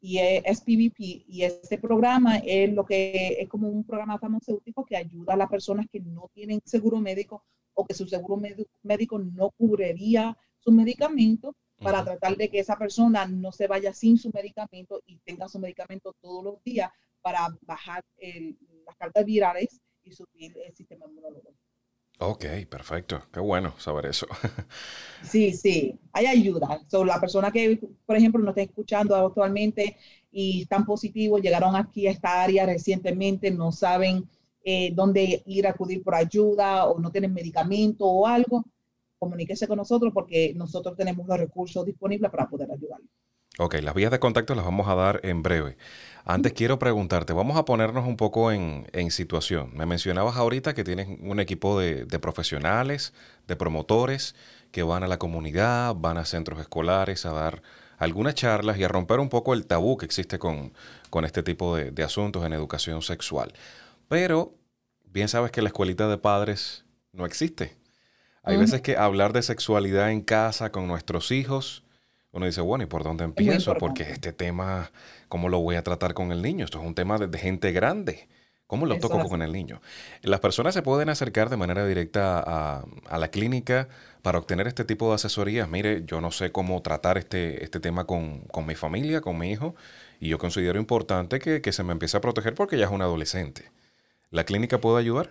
y 0.00 0.18
es 0.18 0.58
SPVP 0.58 1.24
y 1.28 1.42
este 1.42 1.78
programa 1.78 2.38
es 2.38 2.72
lo 2.72 2.84
que 2.84 3.36
es 3.40 3.48
como 3.48 3.68
un 3.68 3.84
programa 3.84 4.18
farmacéutico 4.18 4.84
que 4.84 4.96
ayuda 4.96 5.34
a 5.34 5.36
las 5.36 5.48
personas 5.48 5.86
que 5.90 6.00
no 6.00 6.30
tienen 6.34 6.60
seguro 6.64 6.98
médico 6.98 7.44
o 7.74 7.84
que 7.84 7.94
su 7.94 8.06
seguro 8.06 8.42
médico 8.82 9.18
no 9.18 9.50
cubriría 9.50 10.36
su 10.58 10.72
medicamento 10.72 11.54
para 11.78 12.04
tratar 12.04 12.36
de 12.36 12.48
que 12.48 12.60
esa 12.60 12.76
persona 12.76 13.26
no 13.26 13.52
se 13.52 13.66
vaya 13.66 13.92
sin 13.92 14.16
su 14.18 14.30
medicamento 14.32 15.02
y 15.06 15.18
tenga 15.18 15.48
su 15.48 15.58
medicamento 15.58 16.14
todos 16.20 16.44
los 16.44 16.62
días 16.62 16.90
para 17.20 17.48
bajar 17.62 18.04
las 18.86 18.96
cartas 18.96 19.24
virales 19.24 19.80
y 20.02 20.12
subir 20.12 20.56
el 20.64 20.74
sistema 20.74 21.06
inmunológico. 21.06 21.54
Ok, 22.20 22.44
perfecto. 22.70 23.22
Qué 23.32 23.40
bueno 23.40 23.74
saber 23.78 24.06
eso. 24.06 24.26
sí, 25.22 25.52
sí, 25.52 25.98
hay 26.12 26.26
ayuda. 26.26 26.80
So, 26.88 27.04
la 27.04 27.20
persona 27.20 27.50
que, 27.50 27.80
por 28.06 28.16
ejemplo, 28.16 28.40
nos 28.40 28.50
está 28.50 28.62
escuchando 28.62 29.16
actualmente 29.16 29.96
y 30.30 30.62
están 30.62 30.84
positivos, 30.84 31.42
llegaron 31.42 31.74
aquí 31.74 32.06
a 32.06 32.12
esta 32.12 32.42
área 32.42 32.66
recientemente, 32.66 33.50
no 33.50 33.72
saben 33.72 34.28
eh, 34.62 34.92
dónde 34.94 35.42
ir 35.46 35.66
a 35.66 35.70
acudir 35.70 36.02
por 36.02 36.14
ayuda 36.14 36.86
o 36.86 36.98
no 36.98 37.10
tienen 37.10 37.34
medicamento 37.34 38.06
o 38.06 38.26
algo, 38.26 38.64
comuníquese 39.18 39.66
con 39.66 39.76
nosotros 39.76 40.12
porque 40.14 40.54
nosotros 40.54 40.96
tenemos 40.96 41.26
los 41.26 41.38
recursos 41.38 41.84
disponibles 41.84 42.30
para 42.30 42.48
poder 42.48 42.70
ayudarles. 42.70 43.10
Ok, 43.58 43.76
las 43.82 43.94
vías 43.94 44.10
de 44.10 44.18
contacto 44.18 44.54
las 44.54 44.64
vamos 44.64 44.88
a 44.88 44.94
dar 44.94 45.20
en 45.22 45.42
breve. 45.42 45.76
Antes 46.26 46.54
quiero 46.54 46.78
preguntarte, 46.78 47.34
vamos 47.34 47.58
a 47.58 47.66
ponernos 47.66 48.06
un 48.06 48.16
poco 48.16 48.50
en, 48.50 48.86
situación. 49.10 49.72
Me 49.74 49.84
mencionabas 49.84 50.36
ahorita 50.36 50.72
que 50.72 50.82
tienes 50.82 51.06
un 51.20 51.38
equipo 51.38 51.78
de, 51.78 52.06
profesionales, 52.18 53.12
de 53.46 53.56
promotores, 53.56 54.34
que 54.72 54.82
van 54.82 55.02
a 55.02 55.06
la 55.06 55.18
comunidad, 55.18 55.94
van 55.94 56.16
a 56.16 56.24
centros 56.24 56.60
escolares 56.60 57.26
a 57.26 57.32
dar 57.32 57.62
algunas 57.98 58.34
charlas 58.34 58.78
y 58.78 58.84
a 58.84 58.88
romper 58.88 59.20
un 59.20 59.28
poco 59.28 59.52
el 59.52 59.66
tabú 59.66 59.98
que 59.98 60.06
existe 60.06 60.38
con, 60.38 60.72
este 61.24 61.42
tipo 61.42 61.76
de, 61.76 62.02
asuntos 62.02 62.44
en 62.46 62.54
educación 62.54 63.02
sexual. 63.02 63.52
Pero 64.08 64.54
bien 65.04 65.28
sabes 65.28 65.50
que 65.50 65.60
la 65.60 65.68
escuelita 65.68 66.08
de 66.08 66.16
padres 66.16 66.86
no 67.12 67.26
existe. 67.26 67.76
Hay 68.42 68.56
veces 68.56 68.80
que 68.80 68.96
hablar 68.96 69.34
de 69.34 69.42
sexualidad 69.42 70.10
en 70.10 70.22
casa 70.22 70.72
con 70.72 70.86
nuestros 70.86 71.30
hijos 71.30 71.83
uno 72.34 72.46
dice, 72.46 72.60
bueno, 72.60 72.82
¿y 72.82 72.88
por 72.88 73.04
dónde 73.04 73.24
empiezo? 73.24 73.74
Porque 73.74 74.02
este 74.02 74.32
tema, 74.32 74.90
¿cómo 75.28 75.48
lo 75.48 75.60
voy 75.60 75.76
a 75.76 75.84
tratar 75.84 76.14
con 76.14 76.32
el 76.32 76.42
niño? 76.42 76.64
Esto 76.64 76.80
es 76.80 76.84
un 76.86 76.94
tema 76.94 77.16
de, 77.16 77.38
gente 77.38 77.70
grande. 77.70 78.28
¿Cómo 78.66 78.86
lo 78.86 78.98
toco 78.98 79.20
con 79.28 79.40
el 79.42 79.52
niño? 79.52 79.80
Las 80.22 80.40
personas 80.40 80.74
se 80.74 80.82
pueden 80.82 81.08
acercar 81.08 81.48
de 81.48 81.56
manera 81.56 81.86
directa 81.86 82.42
a, 82.44 83.18
la 83.18 83.28
clínica 83.28 83.88
para 84.22 84.38
obtener 84.38 84.66
este 84.66 84.84
tipo 84.84 85.10
de 85.10 85.14
asesorías. 85.14 85.68
Mire, 85.68 86.02
yo 86.06 86.20
no 86.20 86.32
sé 86.32 86.50
cómo 86.50 86.82
tratar 86.82 87.18
este, 87.18 87.62
este 87.62 87.78
tema 87.78 88.04
con, 88.04 88.42
mi 88.66 88.74
familia, 88.74 89.20
con 89.20 89.38
mi 89.38 89.52
hijo, 89.52 89.76
y 90.18 90.28
yo 90.28 90.38
considero 90.38 90.80
importante 90.80 91.38
que, 91.38 91.60
que 91.60 91.72
se 91.72 91.84
me 91.84 91.92
empiece 91.92 92.16
a 92.16 92.20
proteger 92.20 92.54
porque 92.54 92.76
ya 92.76 92.86
es 92.86 92.90
un 92.90 93.02
adolescente. 93.02 93.70
¿La 94.30 94.42
clínica 94.44 94.80
puede 94.80 94.98
ayudar? 94.98 95.30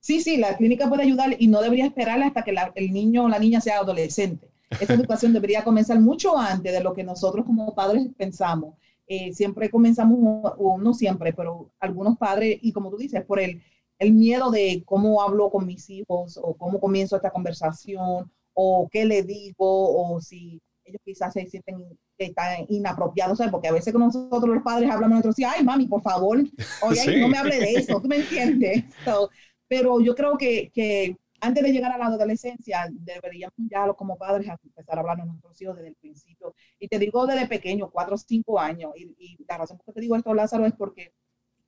Sí, 0.00 0.20
sí, 0.20 0.36
la 0.36 0.54
clínica 0.58 0.86
puede 0.88 1.04
ayudar 1.04 1.34
y 1.38 1.46
no 1.46 1.62
debería 1.62 1.86
esperar 1.86 2.22
hasta 2.22 2.42
que 2.42 2.54
el 2.74 2.92
niño 2.92 3.24
o 3.24 3.28
la 3.30 3.38
niña 3.38 3.62
sea 3.62 3.78
adolescente. 3.78 4.50
Esta 4.70 4.94
educación 4.94 5.32
debería 5.32 5.64
comenzar 5.64 6.00
mucho 6.00 6.36
antes 6.36 6.72
de 6.72 6.82
lo 6.82 6.92
que 6.92 7.04
nosotros 7.04 7.46
como 7.46 7.74
padres 7.74 8.08
pensamos. 8.16 8.74
Eh, 9.06 9.32
siempre 9.32 9.70
comenzamos, 9.70 10.52
o 10.58 10.78
no 10.78 10.92
siempre, 10.92 11.32
pero 11.32 11.70
algunos 11.78 12.18
padres, 12.18 12.58
y 12.60 12.72
como 12.72 12.90
tú 12.90 12.96
dices, 12.96 13.24
por 13.24 13.38
el, 13.38 13.62
el 13.98 14.12
miedo 14.12 14.50
de 14.50 14.82
cómo 14.84 15.22
hablo 15.22 15.50
con 15.50 15.66
mis 15.66 15.88
hijos 15.90 16.38
o 16.42 16.54
cómo 16.54 16.80
comienzo 16.80 17.16
esta 17.16 17.30
conversación 17.30 18.30
o 18.54 18.88
qué 18.90 19.04
le 19.04 19.22
digo 19.22 20.14
o 20.14 20.20
si 20.20 20.60
ellos 20.84 21.00
quizás 21.04 21.32
se 21.32 21.46
sienten 21.46 21.78
que 22.18 22.26
están 22.26 22.64
inapropiados, 22.68 23.38
¿sabes? 23.38 23.50
porque 23.50 23.68
a 23.68 23.72
veces 23.72 23.92
nosotros 23.94 24.54
los 24.54 24.62
padres 24.62 24.90
hablamos 24.90 25.16
nosotros 25.16 25.38
y, 25.38 25.44
ay, 25.44 25.64
mami, 25.64 25.86
por 25.86 26.02
favor, 26.02 26.38
oye, 26.82 27.20
no 27.20 27.28
me 27.28 27.38
hable 27.38 27.58
de 27.58 27.72
eso, 27.74 28.00
¿tú 28.00 28.08
me 28.08 28.16
entiendes? 28.16 28.84
pero 29.68 30.00
yo 30.00 30.14
creo 30.14 30.38
que, 30.38 30.70
que 30.72 31.16
antes 31.40 31.62
de 31.62 31.72
llegar 31.72 31.92
a 31.92 31.98
la 31.98 32.06
adolescencia, 32.06 32.88
deberíamos 32.90 33.54
ya 33.70 33.92
como 33.94 34.16
padres 34.16 34.48
empezar 34.64 34.96
a 34.96 35.00
hablar 35.00 35.20
a 35.20 35.24
nuestros 35.24 35.60
hijos 35.60 35.76
desde 35.76 35.88
el 35.88 35.94
principio. 35.96 36.54
Y 36.78 36.88
te 36.88 36.98
digo 36.98 37.26
desde 37.26 37.46
pequeño, 37.46 37.90
cuatro 37.90 38.14
o 38.14 38.18
cinco 38.18 38.58
años. 38.58 38.92
Y, 38.96 39.36
la 39.48 39.58
razón 39.58 39.76
por 39.76 39.86
que 39.86 39.92
te 39.92 40.00
digo 40.00 40.16
esto, 40.16 40.34
Lázaro, 40.34 40.66
es 40.66 40.74
porque 40.74 41.12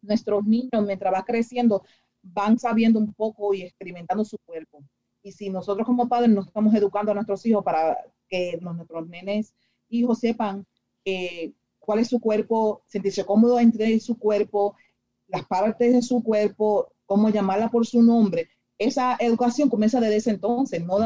nuestros 0.02 0.44
niños, 0.44 0.84
mientras 0.86 1.12
van 1.12 1.22
creciendo, 1.22 1.82
van 2.22 2.58
sabiendo 2.58 2.98
un 2.98 3.12
poco 3.14 3.54
y 3.54 3.62
experimentando 3.62 4.24
su 4.24 4.38
cuerpo. 4.38 4.82
Y 5.22 5.32
si 5.32 5.50
nosotros 5.50 5.86
como 5.86 6.08
padres 6.08 6.30
nos 6.30 6.46
estamos 6.46 6.74
educando 6.74 7.12
a 7.12 7.14
nuestros 7.14 7.44
hijos 7.46 7.64
para 7.64 7.98
que 8.28 8.58
nuestros 8.60 9.08
nenes 9.08 9.54
hijos 9.88 10.18
sepan 10.20 10.66
eh, 11.04 11.52
cuál 11.78 12.00
es 12.00 12.08
su 12.08 12.20
cuerpo, 12.20 12.82
sentirse 12.86 13.24
cómodo 13.24 13.58
entre 13.58 13.98
su 14.00 14.18
cuerpo, 14.18 14.76
las 15.26 15.46
partes 15.46 15.92
de 15.92 16.02
su 16.02 16.22
cuerpo, 16.22 16.92
cómo 17.06 17.30
llamarla 17.30 17.70
por 17.70 17.86
su 17.86 18.02
nombre, 18.02 18.48
esa 18.78 19.16
educación 19.18 19.68
comienza 19.68 20.00
desde 20.00 20.16
ese 20.16 20.30
entonces, 20.30 20.84
no, 20.84 20.98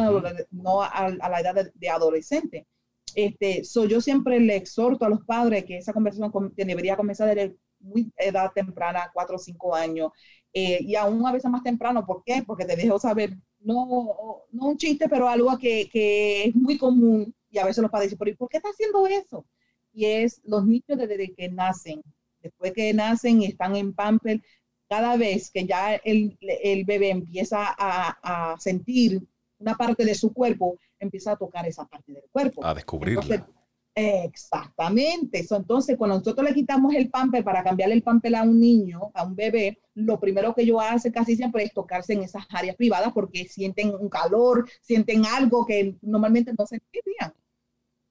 no 0.51 0.83
a, 0.83 1.09
la 1.11 1.41
edad 1.41 1.73
de, 1.75 1.89
adolescente. 1.89 2.67
Este, 3.15 3.63
yo 3.89 4.01
siempre 4.01 4.41
le 4.41 4.57
exhorto 4.57 5.05
a 5.05 5.09
los 5.09 5.25
padres 5.25 5.65
que 5.65 5.79
esa 5.79 5.93
conversación 5.93 6.31
debería 6.57 6.97
comenzar 6.97 7.35
desde 7.35 7.57
muy 7.81 8.13
edad 8.17 8.53
temprana, 8.55 9.11
cuatro 9.13 9.37
o 9.37 9.39
cinco 9.39 9.75
años, 9.75 10.13
eh, 10.53 10.79
y 10.83 10.95
aún 10.97 11.27
a 11.27 11.33
veces 11.33 11.51
más 11.51 11.63
temprano. 11.63 12.07
¿Por 12.07 12.23
qué? 12.25 12.43
Porque 12.47 12.65
te 12.65 12.77
dejo 12.77 12.99
saber, 12.99 13.37
no, 13.61 14.45
no 14.51 14.69
un 14.69 14.77
chiste, 14.77 15.09
pero 15.09 15.29
algo 15.29 15.57
que, 15.59 15.89
que 15.91 16.45
es 16.45 16.55
muy 16.55 16.79
común, 16.79 17.35
y 17.51 17.59
a 17.59 17.65
veces 17.65 17.83
los 17.83 17.91
padres 17.91 18.11
dicen, 18.11 18.37
¿por 18.37 18.49
qué 18.49 18.59
está 18.59 18.69
haciendo 18.71 19.07
eso? 19.07 19.47
Y 19.93 20.07
es 20.07 20.41
los 20.45 20.65
niños 20.65 20.85
desde 20.89 21.35
que 21.35 21.49
nacen, 21.51 22.03
después 22.43 22.73
que 22.73 22.93
nacen 22.95 23.43
y 23.43 23.47
están 23.47 23.77
en 23.77 23.95
pamper, 23.95 24.43
cada 24.93 25.17
vez 25.17 25.51
que 25.51 25.65
ya 25.65 25.95
el, 26.05 26.37
bebé 26.85 27.09
empieza 27.09 27.61
a, 27.79 28.55
sentir 28.59 29.23
una 29.59 29.75
parte 29.75 30.05
de 30.05 30.15
su 30.15 30.35
cuerpo, 30.35 30.79
empieza 30.99 31.33
a 31.33 31.37
tocar 31.37 31.67
esa 31.67 31.87
parte 31.87 32.13
del 32.13 32.25
cuerpo. 32.31 32.63
A 32.63 32.75
descubrirla. 32.75 33.49
exactamente. 33.95 35.47
entonces, 35.49 35.97
cuando 35.97 36.19
nosotros 36.19 36.47
le 36.47 36.55
quitamos 36.55 36.95
el 36.95 37.09
pamper 37.09 37.43
para 37.43 37.65
cambiarle 37.65 37.95
el 37.95 38.03
pamper 38.03 38.37
a 38.37 38.43
un 38.43 38.61
niño, 38.61 39.11
a 39.15 39.25
un 39.25 39.35
bebé, 39.35 39.81
lo 39.95 40.21
primero 40.21 40.55
que 40.55 40.61
ellos 40.61 40.83
hacen 40.83 41.11
casi 41.11 41.37
siempre 41.37 41.65
es 41.65 41.73
tocarse 41.73 42.13
en 42.13 42.25
esas 42.25 42.45
áreas 42.51 42.77
privadas 42.77 43.15
porque 43.15 43.49
sienten 43.49 43.95
un 43.95 44.11
calor, 44.11 44.69
sienten 44.83 45.25
algo 45.25 45.65
que 45.65 45.97
normalmente 46.03 46.53
no 46.59 46.67
sentirían. 46.67 47.33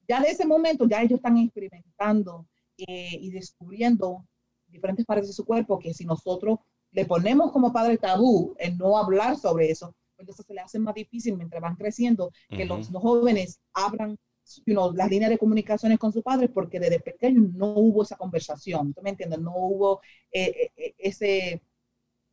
Ya 0.07 0.19
de 0.19 0.29
ese 0.29 0.47
momento, 0.47 0.87
ya 0.87 1.03
ellos 1.03 1.19
están 1.19 1.37
experimentando 1.37 2.47
eh, 2.75 3.19
y 3.21 3.29
descubriendo 3.29 4.25
diferentes 4.71 5.05
partes 5.05 5.27
de 5.27 5.33
su 5.33 5.45
cuerpo 5.45 5.77
que 5.77 5.93
si 5.93 6.05
nosotros 6.05 6.59
le 6.91 7.05
ponemos 7.05 7.51
como 7.51 7.71
padre 7.71 7.97
tabú 7.97 8.55
en 8.59 8.77
no 8.77 8.97
hablar 8.97 9.37
sobre 9.37 9.71
eso, 9.71 9.95
pues 10.15 10.19
entonces 10.19 10.45
se 10.45 10.53
le 10.53 10.61
hace 10.61 10.79
más 10.79 10.93
difícil 10.93 11.37
mientras 11.37 11.61
van 11.61 11.75
creciendo 11.75 12.31
que 12.49 12.65
los, 12.65 12.89
jóvenes 12.89 13.59
abran 13.73 14.17
las 14.65 15.09
líneas 15.09 15.29
de 15.29 15.37
comunicaciones 15.37 15.97
con 15.99 16.11
sus 16.11 16.23
padres 16.23 16.49
porque 16.53 16.79
desde 16.79 16.99
pequeño 16.99 17.49
no 17.53 17.67
hubo 17.67 18.03
esa 18.03 18.17
conversación, 18.17 18.93
¿tú 18.93 19.01
me 19.01 19.11
entiendes? 19.11 19.39
No 19.39 19.53
hubo 19.55 20.01
eh, 20.31 20.43
eh, 20.43 20.71
eh, 20.75 20.95
ese 20.97 21.61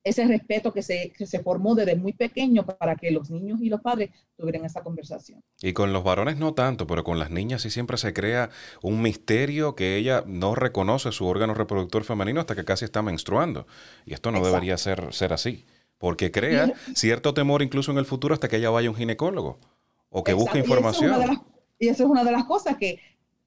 ese 0.08 0.26
respeto 0.26 0.72
que 0.72 0.82
se, 0.82 1.12
que 1.16 1.26
se 1.26 1.40
formó 1.40 1.74
desde 1.74 1.96
muy 1.96 2.12
pequeño 2.12 2.64
para 2.64 2.96
que 2.96 3.10
los 3.10 3.30
niños 3.30 3.60
y 3.62 3.68
los 3.68 3.80
padres 3.80 4.10
tuvieran 4.36 4.64
esa 4.64 4.82
conversación. 4.82 5.42
Y 5.60 5.72
con 5.72 5.92
los 5.92 6.04
varones 6.04 6.36
no 6.36 6.54
tanto, 6.54 6.86
pero 6.86 7.04
con 7.04 7.18
las 7.18 7.30
niñas 7.30 7.62
sí 7.62 7.70
siempre 7.70 7.98
se 7.98 8.12
crea 8.12 8.50
un 8.82 9.02
misterio 9.02 9.74
que 9.74 9.96
ella 9.96 10.24
no 10.26 10.54
reconoce 10.54 11.12
su 11.12 11.26
órgano 11.26 11.54
reproductor 11.54 12.04
femenino 12.04 12.40
hasta 12.40 12.54
que 12.54 12.64
casi 12.64 12.84
está 12.84 13.02
menstruando. 13.02 13.66
Y 14.06 14.14
esto 14.14 14.30
no 14.30 14.44
debería 14.44 14.76
ser, 14.78 15.12
ser 15.12 15.32
así, 15.32 15.64
porque 15.98 16.30
crea 16.30 16.72
cierto 16.94 17.34
temor 17.34 17.62
incluso 17.62 17.90
en 17.90 17.98
el 17.98 18.06
futuro 18.06 18.34
hasta 18.34 18.48
que 18.48 18.56
ella 18.56 18.70
vaya 18.70 18.88
a 18.88 18.90
un 18.90 18.96
ginecólogo 18.96 19.58
o 20.10 20.24
que 20.24 20.32
busque 20.32 20.58
información. 20.58 21.40
Y 21.78 21.88
eso, 21.88 22.04
es 22.04 22.10
una 22.10 22.24
de 22.24 22.32
las 22.32 22.44
cosas 22.44 22.76
que 22.76 23.00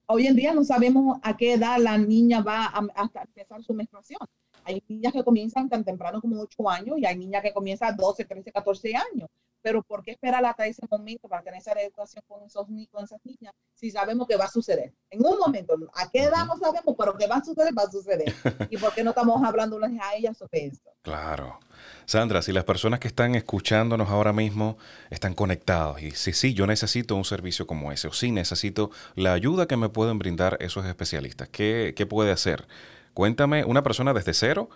hoy 0.05 0.27
en 0.27 0.35
día 0.35 0.53
no 0.53 0.63
sabemos 0.63 1.19
a 1.23 1.35
qué 1.35 1.53
edad 1.53 1.77
la 1.79 1.97
niña 1.97 2.41
va 2.41 2.65
a, 2.65 2.79
a 2.95 3.09
empezar 3.25 3.63
su 3.63 3.73
menstruación. 3.73 4.19
Hay 4.63 4.83
niñas 4.87 5.13
que 5.13 5.23
comienzan 5.23 5.69
tan 5.69 5.83
temprano 5.83 6.21
como 6.21 6.41
8 6.41 6.69
años 6.69 6.97
y 6.99 7.05
hay 7.05 7.17
niñas 7.17 7.41
que 7.41 7.53
comienzan 7.53 7.93
a 7.93 7.97
12, 7.97 8.25
13, 8.25 8.51
14 8.51 8.95
años. 8.95 9.29
Pero 9.61 9.83
¿por 9.83 10.03
qué 10.03 10.11
esperar 10.11 10.43
hasta 10.43 10.65
ese 10.65 10.81
momento 10.89 11.27
para 11.27 11.43
tener 11.43 11.59
esa 11.59 11.73
educación 11.73 12.23
con, 12.27 12.43
esos, 12.43 12.65
con 12.91 13.03
esas 13.03 13.19
niñas 13.23 13.53
si 13.73 13.91
sabemos 13.91 14.27
que 14.27 14.35
va 14.35 14.45
a 14.45 14.49
suceder? 14.49 14.93
En 15.09 15.23
un 15.23 15.37
momento, 15.37 15.75
¿a 15.93 16.09
qué 16.09 16.23
edad 16.23 16.45
no 16.45 16.57
sabemos? 16.57 16.95
Pero 16.97 17.15
que 17.15 17.27
va 17.27 17.35
a 17.35 17.43
suceder, 17.43 17.71
va 17.77 17.83
a 17.83 17.91
suceder. 17.91 18.33
¿Y 18.69 18.77
por 18.77 18.93
qué 18.93 19.03
no 19.03 19.11
estamos 19.11 19.43
hablando 19.43 19.79
a 19.79 20.15
ellas 20.15 20.37
sobre 20.37 20.65
esto? 20.65 20.91
Claro. 21.03 21.59
Sandra, 22.05 22.41
si 22.41 22.51
las 22.51 22.63
personas 22.63 22.99
que 22.99 23.07
están 23.07 23.35
escuchándonos 23.35 24.09
ahora 24.09 24.33
mismo 24.33 24.77
están 25.09 25.33
conectados 25.33 26.01
y 26.01 26.11
si 26.11 26.33
sí, 26.33 26.53
yo 26.53 26.67
necesito 26.67 27.15
un 27.15 27.25
servicio 27.25 27.67
como 27.67 27.91
ese 27.91 28.07
o 28.07 28.13
sí 28.13 28.31
necesito 28.31 28.91
la 29.15 29.33
ayuda 29.33 29.67
que 29.67 29.77
me 29.77 29.89
pueden 29.89 30.19
brindar 30.19 30.57
esos 30.59 30.85
especialistas, 30.85 31.49
¿qué, 31.49 31.93
qué 31.95 32.05
puede 32.05 32.31
hacer? 32.31 32.67
Cuéntame, 33.13 33.65
una 33.65 33.83
persona 33.83 34.13
desde 34.13 34.33
cero 34.33 34.69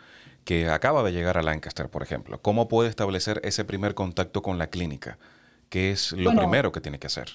que 0.43 0.69
acaba 0.69 1.03
de 1.03 1.11
llegar 1.11 1.37
a 1.37 1.43
Lancaster, 1.43 1.89
por 1.89 2.03
ejemplo, 2.03 2.41
¿cómo 2.41 2.67
puede 2.67 2.89
establecer 2.89 3.39
ese 3.43 3.65
primer 3.65 3.95
contacto 3.95 4.41
con 4.41 4.57
la 4.57 4.67
clínica? 4.67 5.17
¿Qué 5.69 5.91
es 5.91 6.11
lo 6.11 6.35
primero 6.35 6.71
que 6.71 6.81
tiene 6.81 6.99
que 6.99 7.07
hacer? 7.07 7.29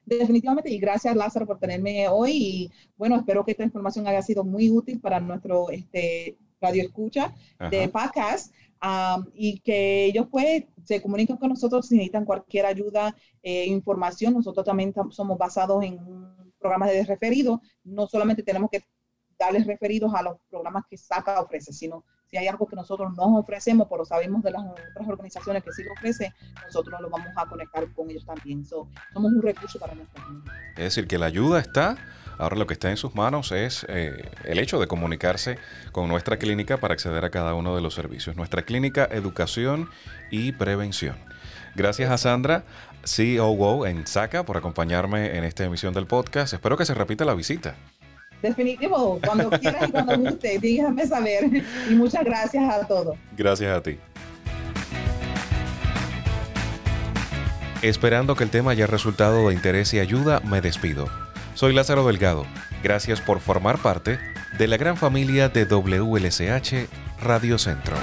definitivamente, 0.05 0.71
y 0.71 0.77
gracias 0.79 1.15
Lázaro 1.15 1.47
por 1.47 1.57
tenerme 1.57 2.07
hoy. 2.07 2.31
Y 2.31 2.71
bueno, 2.97 3.15
espero 3.15 3.43
que 3.43 3.51
esta 3.51 3.63
información 3.63 4.07
haya 4.07 4.21
sido 4.21 4.43
muy 4.43 4.69
útil 4.69 4.99
para 4.99 5.19
nuestro 5.19 5.71
este, 5.71 6.37
radio 6.61 6.83
escucha 6.83 7.33
de 7.71 7.89
podcast. 7.89 8.53
y 9.33 9.59
que 9.61 10.05
ellos 10.05 10.27
pues 10.29 10.65
se 10.83 11.01
comuniquen 11.01 11.37
con 11.37 11.49
nosotros 11.49 11.87
si 11.87 11.95
necesitan 11.95 12.25
cualquier 12.25 12.67
ayuda, 12.67 13.15
eh, 13.41 13.65
información. 13.65 14.35
Nosotros 14.35 14.65
también 14.65 14.93
somos 15.09 15.37
basados 15.37 15.83
en 15.83 15.97
programas 16.59 16.91
de 16.91 17.03
referido. 17.05 17.59
No 17.83 18.07
solamente 18.07 18.43
tenemos 18.43 18.69
que 18.69 18.83
darles 19.37 19.67
referidos 19.67 20.13
a 20.13 20.21
los 20.21 20.37
programas 20.49 20.83
que 20.89 20.97
SACA 20.97 21.41
ofrece, 21.41 21.73
sino 21.73 22.03
si 22.29 22.37
hay 22.37 22.47
algo 22.47 22.67
que 22.67 22.75
nosotros 22.75 23.13
no 23.15 23.37
ofrecemos, 23.37 23.87
pero 23.89 24.03
sabemos 24.05 24.43
de 24.43 24.51
las 24.51 24.61
otras 24.63 25.07
organizaciones 25.07 25.63
que 25.63 25.71
sí 25.71 25.83
lo 25.83 25.93
ofrecen, 25.93 26.33
nosotros 26.65 26.99
lo 26.99 27.09
vamos 27.09 27.29
a 27.35 27.45
conectar 27.45 27.91
con 27.93 28.09
ellos 28.09 28.25
también. 28.25 28.65
somos 28.65 28.91
un 29.15 29.41
recurso 29.41 29.79
para 29.79 29.95
nuestra 29.95 30.23
comunidad. 30.23 30.53
Es 30.71 30.83
decir, 30.83 31.07
que 31.07 31.17
la 31.17 31.27
ayuda 31.27 31.59
está. 31.59 31.97
Ahora 32.37 32.55
lo 32.55 32.67
que 32.67 32.73
está 32.73 32.91
en 32.91 32.97
sus 32.97 33.15
manos 33.15 33.51
es 33.51 33.83
eh, 33.89 34.29
el 34.43 34.59
hecho 34.59 34.79
de 34.79 34.87
comunicarse 34.87 35.57
con 35.91 36.07
nuestra 36.07 36.37
clínica 36.37 36.77
para 36.77 36.93
acceder 36.93 37.25
a 37.25 37.31
cada 37.31 37.55
uno 37.55 37.75
de 37.75 37.81
los 37.81 37.95
servicios. 37.95 38.35
Nuestra 38.35 38.61
clínica 38.61 39.05
Educación 39.05 39.89
y 40.29 40.51
Prevención. 40.51 41.15
Gracias 41.75 42.11
a 42.11 42.17
Sandra, 42.17 42.63
COO 43.01 43.87
en 43.87 44.05
SACA, 44.05 44.43
por 44.43 44.57
acompañarme 44.57 45.37
en 45.37 45.45
esta 45.45 45.63
emisión 45.63 45.95
del 45.95 46.05
podcast. 46.05 46.53
Espero 46.53 46.77
que 46.77 46.85
se 46.85 46.93
repita 46.93 47.25
la 47.25 47.33
visita. 47.33 47.75
Definitivo, 48.41 49.19
cuando 49.25 49.49
quieras 49.49 49.89
y 49.89 49.91
cuando 49.91 50.17
guste, 50.17 50.59
dígame 50.59 51.05
saber. 51.05 51.63
Y 51.89 51.93
muchas 51.95 52.23
gracias 52.23 52.63
a 52.71 52.87
todos. 52.87 53.17
Gracias 53.35 53.75
a 53.75 53.81
ti. 53.81 53.97
Esperando 57.81 58.35
que 58.35 58.43
el 58.43 58.49
tema 58.49 58.71
haya 58.71 58.87
resultado 58.87 59.47
de 59.47 59.53
interés 59.53 59.93
y 59.93 59.99
ayuda, 59.99 60.39
me 60.41 60.61
despido. 60.61 61.07
Soy 61.53 61.73
Lázaro 61.73 62.05
Delgado. 62.05 62.45
Gracias 62.83 63.21
por 63.21 63.39
formar 63.39 63.77
parte 63.79 64.19
de 64.57 64.67
la 64.67 64.77
gran 64.77 64.97
familia 64.97 65.49
de 65.49 65.65
WLSH 65.65 66.87
Radio 67.21 67.57
Centro. 67.57 67.95